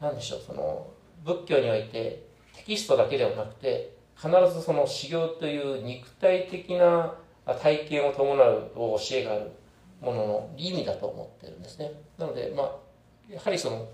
[0.00, 0.88] 何でしょうその
[1.24, 2.26] 仏教において
[2.56, 7.14] テキストだけではなくて必ずその修行という肉体的な
[7.62, 9.52] 体験を伴う教えがある。
[10.00, 11.92] ものの意味だと思ってるんですね。
[12.18, 13.88] なのでまあやはりその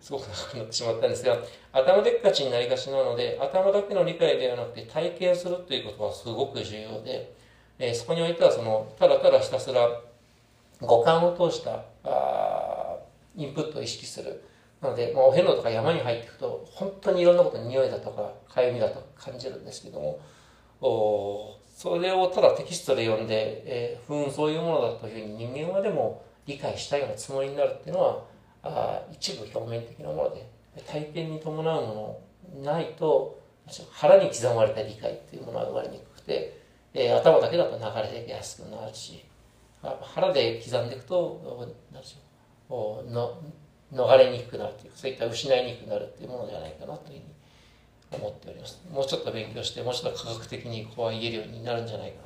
[0.00, 1.38] すごく長くなってしまったんですが
[1.72, 7.34] 頭でっかちになりがちなので頭だけの理解ではなくて体験するということはすごく重要で、
[7.78, 9.88] えーそこにおいてはそのただただひたすら
[10.80, 12.96] 五感を通したあ
[13.34, 14.44] インプットを意識する。
[14.80, 20.20] なので、まあ、お遍路とか山に入っていくと本当にいろんなこと匂いだとかかゆみだとか感じるんですけども
[20.82, 28.24] おそれをただテキストで読んで、えー、ふんそういうものだというふうに人間はでも理解したようなつもりになるっていうのは
[28.62, 30.46] あ一部表面的なもので
[30.86, 32.20] 体験に伴うも
[32.54, 33.42] のないと
[33.90, 36.60] 腹に刻まれた理解っていうものは生まれにくくて、
[36.92, 39.24] えー頭だけだと流れていやすくなるし
[39.82, 43.42] 腹で刻んでいくとおなんでしょうの
[43.92, 47.33] 逃れにくくなるというかそういった失いにくくなるっていうものではないかなというふうに
[48.10, 48.82] 思っております。
[48.90, 52.22] もうちょっと勉強してもうちょっと科学的にここは言えるようになるんじゃないかな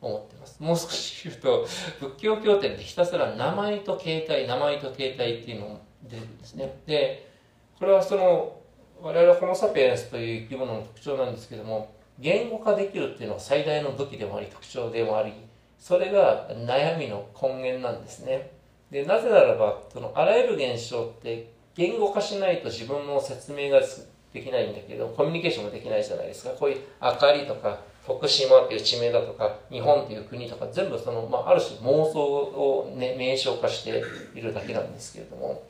[0.00, 0.60] と思ってます。
[0.60, 1.66] もう少し言うと
[2.00, 6.80] 仏教経典ってひたすら名前と形態名前と形態っていうのが出るんですね。
[6.86, 7.30] で
[7.78, 8.60] これはその
[9.00, 15.32] 我々ホモ・サピエンスという生き物の特徴なんですけども言語化できるっていうのは最大の武器でもあり特徴でもあり
[15.78, 18.50] それが悩みの根源なんですね。
[18.90, 23.80] でなぜならばそのあらゆる現象って言語化しないと自分の説明が
[24.34, 26.50] できないんだけどコミュニケーションもできないじゃないですか。
[26.50, 34.02] こういう明かりとか徳島っていう地名だとか日本っていう国とか全部その、まあ、ある種妄想を、ね、名称化して
[34.34, 35.62] いるだけなんですけれども。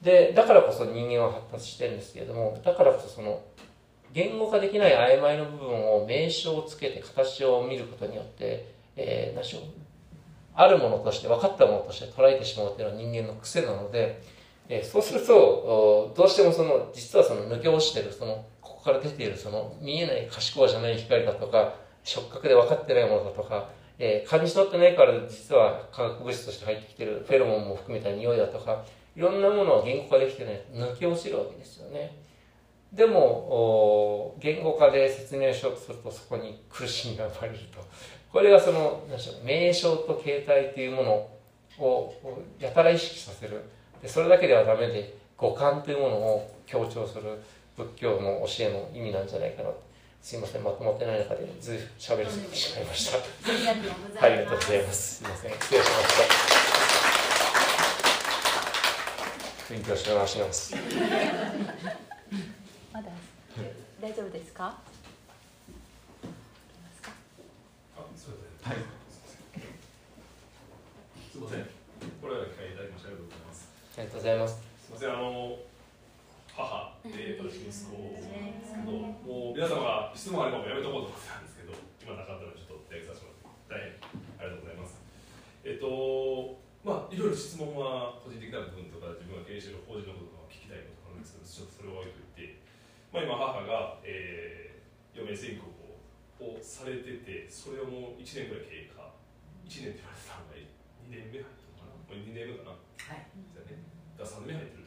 [0.00, 3.40] でだからこそ人間は発達してるんですけれどもだからこそその
[4.12, 9.62] 言語化できない曖昧な部分を名称をつけて形を見ることによって、えー、何しょう。
[10.54, 14.20] あるものとして分かったものとして捉えてしまうというのは人間の癖なので、
[14.68, 28.84] えそうするとどうしてもその実はその抜け落ちてるそのここから出ているその見えない可視光じゃない光だとか触覚で分かってないものだとか、えー感じ取ってないから実は化学物質として入ってきてるフェロモンも含めた匂いだとか
[29.14, 32.16] いろんなものは言語化できてない抜け落ちるわけですよね。
[32.92, 37.80] でもお言語化で説明しようとするとそこに苦しみが生まれると
[38.30, 41.28] これがその何でしょう名称と形態というもの
[41.78, 42.14] を
[42.58, 43.64] やたら意識させる
[44.06, 47.22] それだけではダメで五感というものを強調する
[47.76, 49.70] 仏教の教えの意味なんじゃないかな
[50.20, 55.14] すいませんまとまってない中でずいぶん喋りすぎてしまいましたありがとうございます。
[55.14, 56.18] すすいません失礼しまし
[59.68, 60.74] た勉強して直します
[62.92, 63.08] まだ
[64.00, 64.76] 大丈夫ですか？
[67.96, 68.72] あ、すみません。
[68.72, 68.82] はい。
[71.32, 71.60] すみません。
[72.20, 72.34] これ
[73.92, 75.12] ありがとうございますすみません。
[75.12, 75.52] あの
[76.48, 84.96] 母で私息子なんですけど、もう皆様が質問あればもうやめとこうと思ってたんですけど、今なかったのでちょっとさせてもらって大変ありがとうございます。
[85.64, 92.64] えっとまあいろいろ質問は個人的な部分とか自分が経営している法人のこととか聞きたいことがあるんですけど、ちょっとそれを置いといて、
[93.12, 95.92] まあ今母が、えー、余命宣告を
[96.40, 99.12] をされてて、それをもう1年ぐらい経過、
[99.68, 103.30] 1年って言われてたのが2年目入ったのかな、もう2年目かな、はい。
[104.22, 104.82] だよね、だから3年目入ってる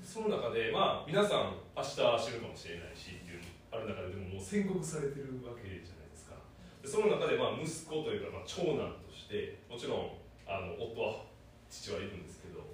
[0.00, 6.34] その中で、まあ、皆さん、明日死ぬかもしれないしっていうある中で、でももう宣告されてるわけじゃないですか。
[6.82, 11.30] でその中でまあ息子というかまあ長男としてもちろんあの夫は
[11.70, 12.66] 父はいるんですけど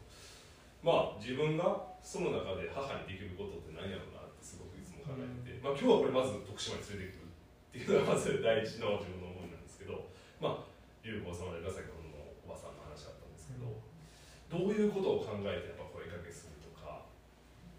[0.80, 7.36] まあ自分がその中で母にできることって何やろうなってすごくいつも考えてて、まあ、今日はこれまず徳島に連れてくるっ
[7.74, 10.08] ていうのがまず第一の自分の思いなんですけど
[10.40, 10.70] まあ
[11.04, 12.00] 龍子様で長崎の
[12.46, 13.68] おばさんの話だったんですけど
[14.46, 17.06] どういうことを考えてやっぱ声かけするとか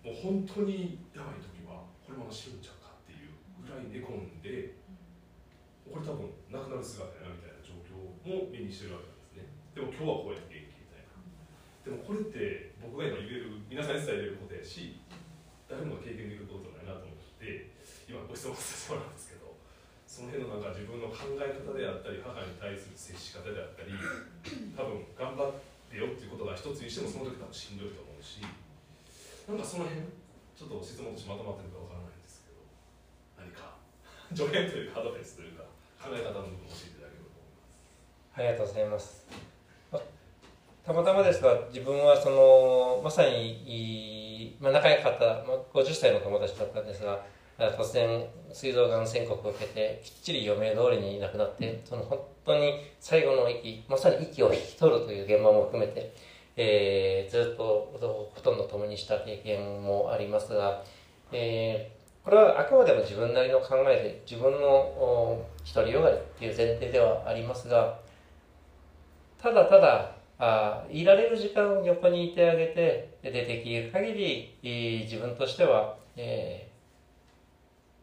[0.04, 3.32] もう本当にやばい時はこれまま死ぬんちゃうかっていう
[3.64, 4.76] ぐらい寝込んで
[5.88, 7.96] これ多分なくなる姿やなみたいな状況
[8.28, 9.48] も目にしてるわけなんですね。
[9.72, 11.16] でも今日はこうやって元気みたいな。
[11.88, 15.00] でもこれって僕が今言える皆さんに伝えれることやし
[15.72, 17.72] 誰もが経験できることないなと思って
[18.08, 19.56] 今ご質問させてもらうんですけど
[20.04, 23.96] その辺のなんか自分の考え方であったり母に対する接し方であったり
[24.76, 28.44] 多分頑張ってよっていうことが一つにしてもその時多分しんどいと思うし
[29.48, 30.04] なんかその辺
[30.58, 32.60] ちょっと質問としてまとまってるかわからないんですけど
[33.40, 33.80] 何か
[34.36, 35.64] 助言というかアドバイスというか
[36.04, 38.36] 考え方の部分を教えていただければと思います。
[38.36, 39.28] ありがとうございます。
[40.88, 47.26] またまたまですが、自分はそのまさに、まあ、仲良かった、まあ、50歳の友達だったんですが、
[47.58, 56.14] 突然、膵臓がん宣告を受けて、きっちり余命通りに亡くなって、その本当に最後の息、まさに息を引き取るという現場も含めて、
[56.56, 57.92] えーずっと
[58.34, 60.84] ほとんど共にした経験もありますが、
[61.32, 61.98] えー
[62.28, 67.98] これはあくまでも自分なりの考えで自分のお独りよがりっていう前提ではありますが
[69.42, 74.12] ただただあいられる時間を横にいてあげてでできる限
[74.62, 76.67] り自分としては、えー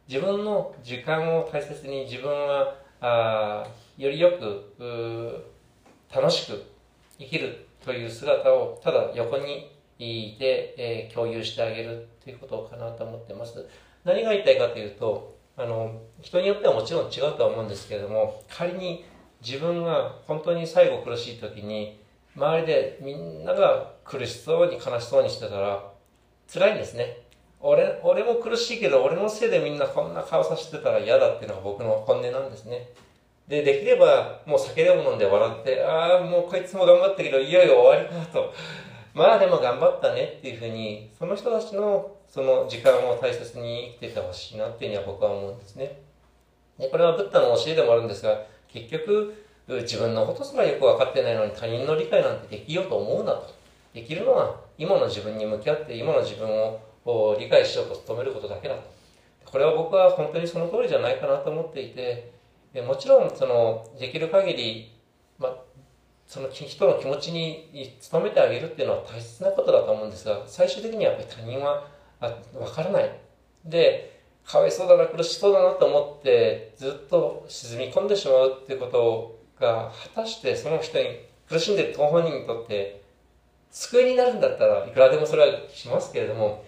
[0.08, 5.44] 自分の時間を大切に自分はあよりよく
[6.14, 6.62] 楽しく
[7.18, 13.64] 生きるという姿をただ横にいて、えー共有してあげるということかなと思ってます。
[14.04, 19.04] 何が言いたいかというとあの人によってはもちろん違うとは思うんですけれども仮に
[19.44, 22.00] 自分が本当に最後苦しい時に
[22.36, 25.84] 周りでみんなが苦しそうに悲しそうにしてたら
[26.52, 27.18] 辛いんですね
[27.66, 32.90] 俺俺も苦しいけど俺のせいでみんなこんな顔させてたら嫌だっていうのが僕の本音なんですね。
[33.48, 38.52] でできればもう酒でも飲んで笑ってああもうこいつも頑張ったけどいよいよ終わりかと。
[39.14, 46.00] まあでも頑張ったねっていうふうにその人たちのその時間を大切に生きててほしいなっていうふうには僕は思うんですね。
[46.78, 49.34] でこれはブッダの教えでもあるんですが結局
[49.68, 53.54] 自分のことすらよく分かってないのに他人の理解なんてできようと思うなと。
[53.94, 58.82] できるのは今の自分に向き合って今の自分をこう理解しようと努めることだけだと。
[59.44, 62.32] これは僕は本当にその通りじゃないかなと思っていて
[62.82, 64.92] もちろんそのできる限り、
[65.38, 65.56] まあ、
[66.26, 67.70] その人の気持ちに
[68.10, 71.86] 努めてあげるっていうのは大切なことだと思うんですが最終的にはやっぱり他人は
[72.20, 73.20] あ分からない。
[73.64, 81.04] でかわいそうだな苦しそうだなと思ってずっと沈み込んでしまうっていうことが果たしてその人に
[81.48, 83.02] 苦しんでる当本人にとって
[83.70, 86.64] 救いになるんだったらいくらでもそれはしますけれども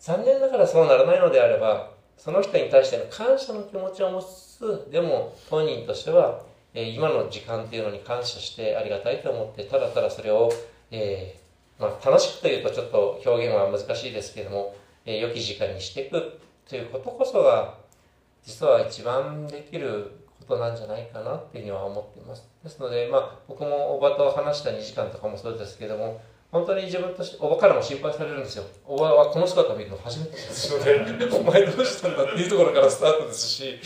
[0.00, 6.42] 残念ながらそうならないのであればその人に対しての感謝の気持ちを持つでも当人としては、
[6.74, 10.52] えー今の時間っていうのに感謝してありがたいと思ってただただそれを、
[10.90, 14.76] えーまあ、楽しくというとちょっと表現は難しいですけども、
[15.06, 17.78] え良き時間にしていくということこそが
[18.44, 22.46] 実は一番できることなんじゃないかなっていうふうには思っています。
[22.62, 26.20] ですので、まあ、僕もおばと話した2時間とかもそうですけども
[26.52, 28.64] 本当に自分として、おばからも心配されるんですよ。
[28.84, 33.78] おばはこの姿を見るの初めてですので、 お前どうしたんだっていうところからスタートですし、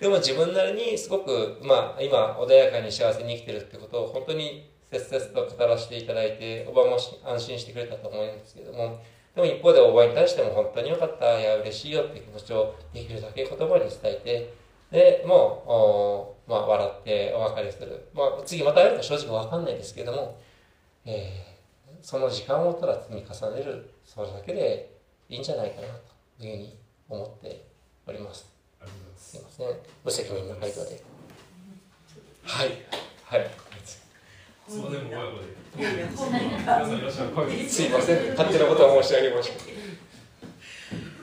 [0.00, 9.00] でも自分なりにすごく、まあ、今、穏やかに幸せに生きてるってことを本当に切々と語らせていただいて、おばもし安心してくれたと思うんですけれども、
[9.34, 14.50] でも一方でおばに対しても本当によかった、いや、嬉しいよっていう気持ちをできるだけ言葉に伝えて、
[14.92, 18.06] で、もう、おまあ、笑ってお別れする。
[18.12, 20.38] まあ、次また会えるか正直わかんないですけれども、
[21.04, 21.53] えー
[22.04, 24.94] その時間をただ積み重ねる、それだけで
[25.30, 25.88] いいんじゃないかな
[26.38, 26.78] というふうに
[27.08, 27.64] 思って
[28.06, 28.52] おります。
[29.16, 29.68] すすいません。
[30.04, 31.02] 無責任な回答で。
[32.42, 32.68] はい。
[33.24, 33.50] はい。
[34.68, 35.80] すみません、もう親子で。
[35.80, 37.68] いやいや本人皆さんいらっしゃる。
[37.70, 38.28] すいません。
[38.36, 39.64] 勝手なことを申し上げました。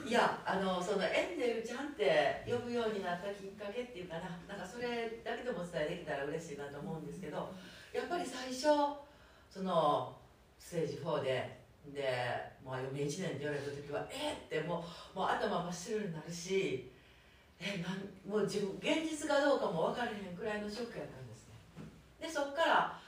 [0.08, 7.48] いやあのそのエンジェルちゃんって呼ぶようになったきっかけっていうかななんかそれだけでもお伝えできたら嬉しいなと思うんですけど
[7.94, 8.98] やっぱり最初
[9.48, 10.12] その
[10.62, 11.62] ステージ4で。
[11.82, 12.06] で
[12.64, 16.88] もう余命1年って言われた時はえっってもうもう頭真っ白になるし
[17.58, 21.58] えなんもう自分現実かどうかも分からへんくらいのショックやったんですね。
[22.22, 23.00] でそっから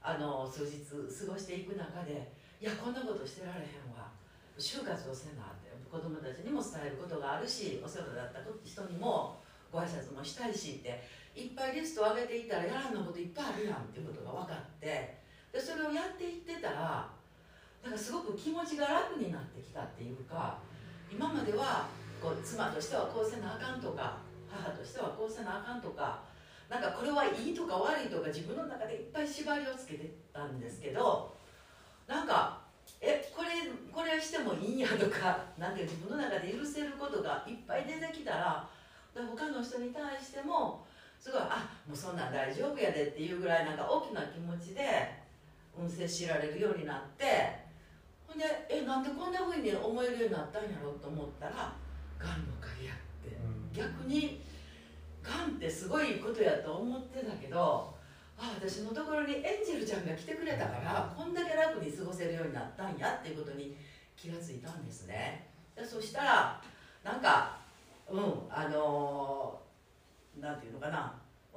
[0.00, 4.08] あの数日過ごしていく中でいやこんなことしてられへんわ。
[4.56, 9.40] 就活をせなって子供たちにも伝えることがあるしお世話だった人にも
[9.70, 11.02] ご挨拶もしたいしって
[11.34, 15.21] いっぱいリストを上げていたらやらんのこといっぱいあるやんっていうことが分かって
[15.52, 17.08] でそれをやっていってたら
[17.84, 20.58] なんかすごく気持ちが楽になってきたっていうか
[21.10, 21.86] 今までは
[22.22, 24.18] こう妻としてはこうせなあかんとか
[24.48, 26.20] 母としてはこうせなあかんとか
[26.70, 31.34] なんかこれはいいとか悪いとか自分の中でいっぱい縛りをつけてたんですけど
[32.06, 32.62] なんか
[33.00, 33.50] えこれ
[33.92, 38.68] これしてもいいんやとかなんて自分の中で許せることがいっぱい出てきたら
[39.14, 40.86] 他の人に対しても
[41.18, 45.21] すごいあもうそんなん大丈夫やでっていうぐらいなんか大きな気持ちで、
[45.88, 47.24] 接しられるようになって
[48.26, 51.52] ほんでえなんでこんなふうに思えるようになったんやろうと思ったら
[52.18, 53.36] がんのおかげやって、
[53.72, 54.40] 逆に
[55.22, 57.94] がんってすごいことやと思ってたけど
[58.38, 63.76] あ私のところにエンジェルちゃんが来てくれたからこんだけ楽に過ごせるようになったんやっていうことに
[64.16, 65.48] 気がついたんですね。
[65.74, 66.62] でそしたら
[67.04, 67.58] なんか
[68.08, 68.20] うん
[68.50, 71.14] あのー、なんていうのかな。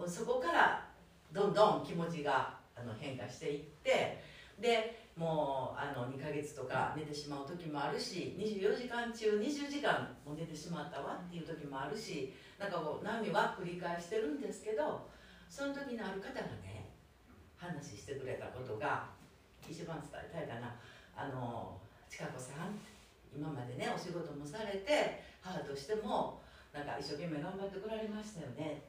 [0.08, 0.86] そこから
[1.32, 4.22] どんどん気持ちがあの変化していって
[4.60, 15.08] でもうあの2ヶ月とか寝てしまう時もあるし24時間中20時間も寝てしまったわっていう時もあるしなんかこう波は繰り返してるんですけど
[15.50, 16.92] その時にある方がね
[17.56, 19.08] 話してくれたことが
[19.70, 20.76] 一番伝えたいかな。
[21.16, 21.80] あの
[22.10, 22.76] 千佳子さん
[23.34, 26.42] 今までねお仕事もされて母としても
[26.74, 28.84] なんか一生懸命頑張ってこられましたよね。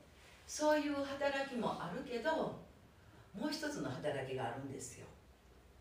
[0.47, 2.66] そういう働きもあるけど
[3.39, 5.07] もう一つの働きがあるんですよ。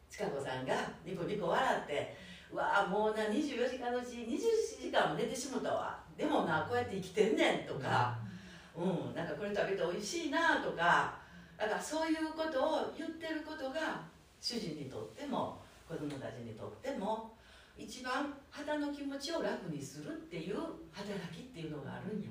[0.10, 0.76] 千佳子さんが
[1.06, 2.16] ニコニコ笑って
[2.52, 6.00] 「うわあもうな24時間のうち27時間も寝てしもたわ。
[6.18, 8.18] でもなこうやって生きてんねん」とか
[8.76, 11.18] 「うんなんかこれ食べておいしいな」とか
[11.58, 14.04] だからそういうことを言ってることが
[14.40, 17.36] 主人にとっても子供たちにとっても
[17.78, 20.58] 一番肌の気持ちを楽にするっていう
[20.92, 22.30] 働きっていうのがあるんや、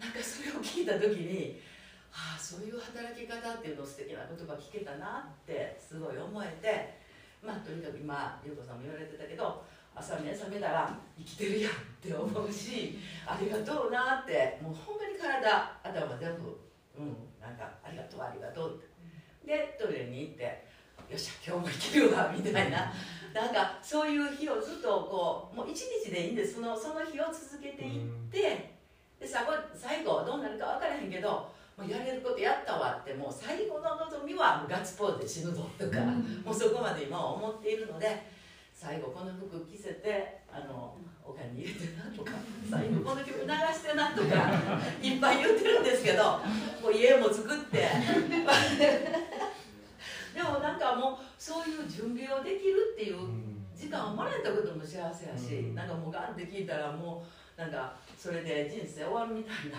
[0.00, 1.60] なんかそれを聞いた時に
[2.16, 6.96] ああそういう働き方っていうの素敵な言葉聞けたなってすごい思えて
[7.44, 9.60] まあとにかく今優子さんも言われてたけど
[9.92, 12.96] 朝目覚めたら生きてるやんって思うし
[13.28, 15.44] ありがとうなってもうほんまに体
[15.84, 16.56] 頭全部
[16.96, 18.96] うんなんかありがとうありがとうって。
[19.46, 22.92] でトイレに行ってよっしゃ今日も生きるわみたいな。
[23.32, 26.54] なんかそういう日をずっとこうもう一日でいいんです。
[26.54, 28.74] そのその日を続けていって
[29.20, 38.24] で最後最後どうなるか分からへんけどもうやれることやったわってもう最後の望みはガッツポーズで死ぬぞとか、もうそこまで今は思っているので
[38.72, 42.32] 最後この服着せてあのお金に入れてなとか
[42.70, 44.52] 最後この曲流してなとか
[45.02, 47.88] いっぱい言ってるんですけどもう家も作って。
[50.36, 53.16] でもなんかもうそういう準備をできるっていう
[53.74, 57.24] 時間をもらえたことも幸せやし、なんかもうガンって聞いたらも
[57.56, 59.78] うなんかそれで人生終わるみたいな。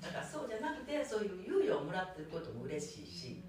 [0.00, 3.42] だからそうじゃなくてそういう猶予をもらってることも嬉しいし、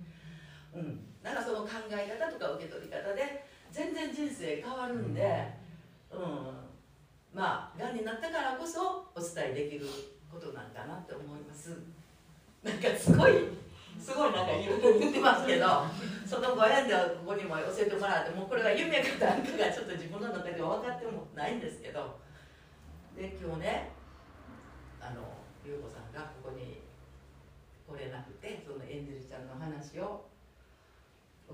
[0.73, 5.21] うん、なんかその考え方とか受け取り方で全然人生変わるんで、
[6.11, 6.19] うん、
[7.34, 9.85] まあがんになったからこそお伝えできる
[10.31, 11.77] ことなんかなって思います。
[12.63, 13.31] なんかすごい
[13.99, 15.85] すごいなんかいろいろ言ってますけど
[16.26, 22.19] そのご縁ではここにも教えてもらってもうこれが夢かなんかがちょっと自分の中では分かってもないんですけど
[23.15, 23.91] で今日ね
[25.01, 25.39] あの
[25.70, 26.82] 優子さんがここに
[27.86, 30.26] 来れなくてそのエンジェルちゃんの話を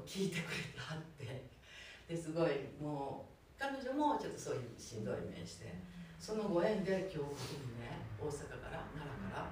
[0.07, 1.55] 聞いてくれたって。
[2.07, 3.25] ですごいも
[3.57, 5.73] う彼女もちょっとそういうしんどい面して
[6.19, 9.49] そのご縁で今日ここにね大阪から奈良から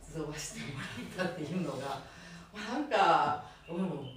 [0.00, 0.78] 集わしても
[1.18, 2.02] らったっていうのが
[2.54, 4.16] なんかうん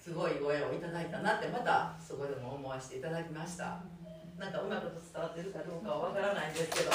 [0.00, 3.82] すごいご縁をいただいたなってまたそこでも思わせていただきました。
[4.38, 6.90] なんかうまく伝わってるかどうかはわからないんですけど。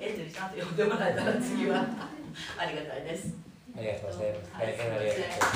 [0.00, 1.84] エンジェルちゃんと呼んでもらえたら次は。
[2.58, 3.34] ありがたいです。
[3.76, 4.50] ありがとうございます。
[4.58, 5.54] 大変ありがとうございます。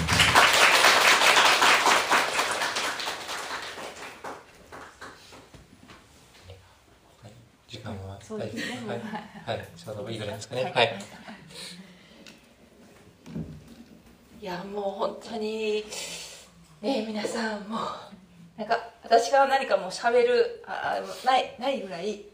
[7.69, 10.63] 時間はそうですねはい、はい、ちょうどいいぐらいですかね。
[10.65, 10.73] はい。
[10.75, 10.99] はい。
[14.41, 15.85] いやもう本当に
[16.81, 17.81] ね皆さんもう
[18.59, 22.25] なんか私が何かもう喋るあないないぐらい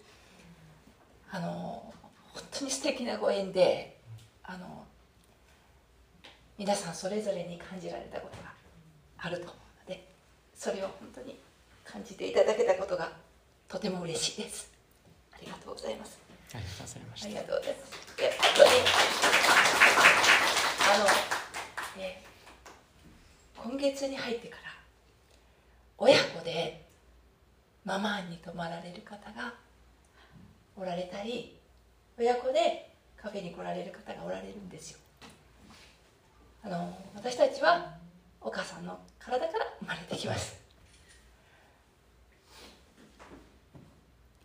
[1.31, 1.93] あの
[2.33, 3.99] 本当に素敵なご縁で
[4.43, 4.85] あの
[6.59, 8.53] 皆さんそれぞれに感じられたことが
[9.19, 10.07] あると思うので
[10.55, 11.39] それを本当に
[11.85, 13.12] 感じていただけたことが
[13.69, 14.71] とても嬉しいです
[15.33, 17.35] ありがとうございますありがとうございましたあり。
[17.35, 18.16] がとうございます。
[18.16, 18.71] で、本当に。
[20.95, 21.05] あの、
[22.01, 22.23] ね、
[23.65, 24.62] 今月に入ってから。
[25.97, 26.85] 親子で。
[27.85, 29.53] ママに泊まられる方が
[30.74, 31.59] おられたり
[32.19, 34.99] 親子でカフェに来られる方がおられるんですよ
[36.65, 37.95] あの私たちは
[38.41, 40.59] お母さんの体から生まれてきます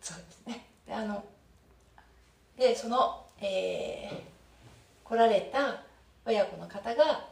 [0.02, 1.24] そうですねであの
[2.58, 5.82] でその、えー、来られた
[6.26, 7.24] 親子の方が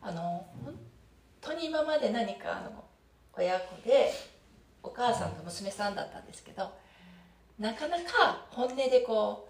[0.00, 0.74] あの本
[1.42, 2.84] 当に今まで何かあの
[3.34, 4.12] 親子で
[4.82, 6.70] お母さんと娘さんだったんですけど
[7.58, 9.48] なかなか本音でこ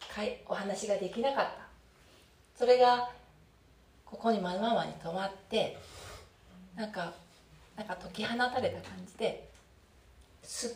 [0.00, 1.68] うかいお話ができなかった。
[2.54, 3.10] それが
[4.04, 5.78] ここにママに泊まって
[6.74, 7.12] なんか
[7.76, 9.48] なんか解き放たれた感じで
[10.42, 10.70] すっ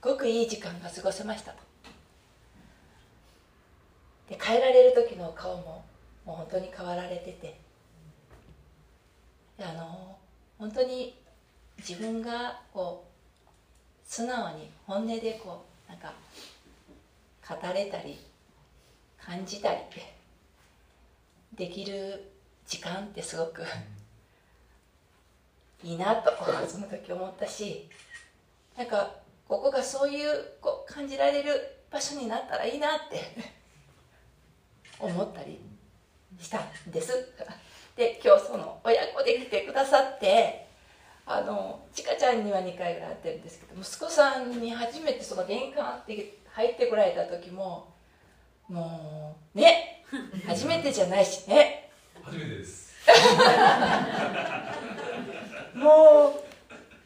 [0.00, 1.58] ごくいい時間が過ごせましたと。
[4.28, 5.84] で帰られる時の顔も
[6.24, 7.67] もう本当に変わられてて。
[9.60, 10.16] あの
[10.58, 11.18] 本当に
[11.78, 13.48] 自分がこう
[14.04, 16.12] 素直に本音でこうなんか
[17.48, 18.18] 語れたり
[19.20, 19.80] 感じたり
[21.54, 22.30] できる
[22.66, 23.62] 時間ってすごく
[25.82, 26.30] いいなと
[26.66, 27.88] その時思ったし
[28.76, 29.10] なんか
[29.48, 30.30] ここがそういう
[30.60, 31.50] こう感じられる
[31.90, 33.52] 場所になったらいいなって
[35.00, 35.58] 思ったり
[36.38, 37.12] したんです。
[37.98, 40.68] で今日その親子で来てくださって
[41.26, 47.88] あのちかちゃんには2回ぐらい会ってるんですけど息子さんに初めてその玄関って入ってこられた時も
[48.68, 50.04] もうね
[50.46, 51.90] 初めてじゃないしね。
[52.22, 52.94] 初めてです。
[55.74, 56.40] も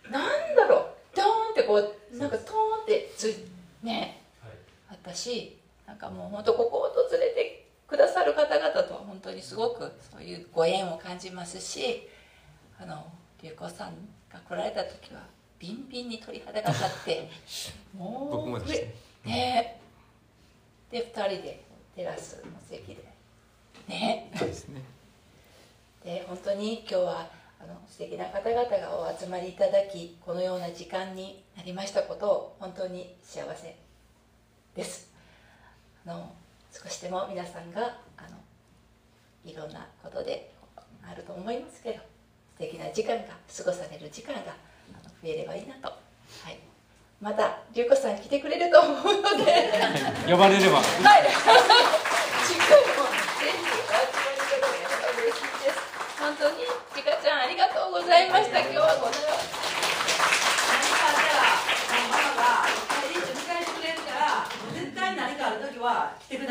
[0.09, 0.23] うなん
[0.55, 0.87] だろう。
[1.17, 3.37] ドーンってこうなんかトーンってつい
[3.83, 4.51] ね、はい、
[4.91, 5.57] あったし
[5.87, 7.62] なんかもう本当ここを訪れて
[7.93, 12.09] くださる方々とは本当にすごくそういうご縁を感じますし
[12.81, 13.05] あの
[13.43, 13.93] 龍子さん
[14.33, 15.21] が来られた時は
[15.59, 17.31] ビンビンに鳥肌が立って
[17.95, 18.93] もう 僕もでしたね
[19.25, 19.81] ね。
[20.91, 21.65] で2人で
[21.95, 23.05] テラスの席で
[23.87, 24.31] ね。
[24.37, 24.81] そうですね。
[26.03, 33.77] で本当に今日はあの素敵な方々がお集まりいただきこのような時間になりましたことを本当に幸せ
[34.75, 35.13] です。
[36.07, 36.33] あの
[36.73, 38.41] 少しでも皆さんがあの
[39.45, 40.51] いろんなことで
[41.05, 42.03] あると思いますけど素
[42.59, 44.57] 敵な時間が過ごされる時間が
[45.23, 46.59] 増えればいいなと、はい、
[47.21, 49.73] また龍子さん来てくれると思うので
[50.27, 51.29] 呼ばれればはい。
[52.43, 55.79] しっかりもぜひお集まりいただけたら嬉しいです。
[56.19, 56.57] 本当に
[56.97, 58.61] ちかちゃんありがとうございました。
[58.61, 59.42] 今日はこの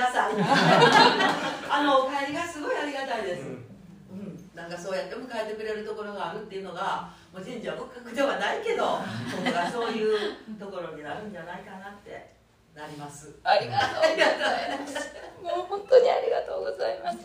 [0.02, 0.34] ださい
[1.70, 9.00] あのお帰りがすごいありがたいです、うん、なんかそうやって迎えてくれるところがあるっていうのがもう神社仏閣ではないけどこ
[9.46, 12.34] こがそういうところになるんじゃないかなって
[12.76, 15.22] なりますありがとうございます。
[15.42, 17.18] もう本当にありがとうございます。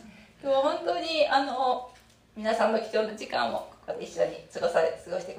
[0.42, 1.90] 今日は本当にあの
[2.34, 5.36] 皆さんの貴重な時間をここで一緒に過ごされ過ごして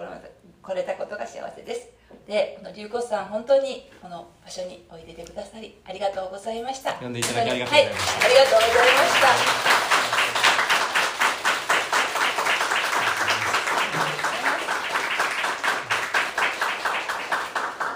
[0.61, 1.96] これたことが幸せです。
[2.27, 6.93] で、この龍子さん本当にこの場所においでてくださりありがとうございました。
[6.93, 9.96] 呼んでいただきありがとうございますはい、ありがとうございました。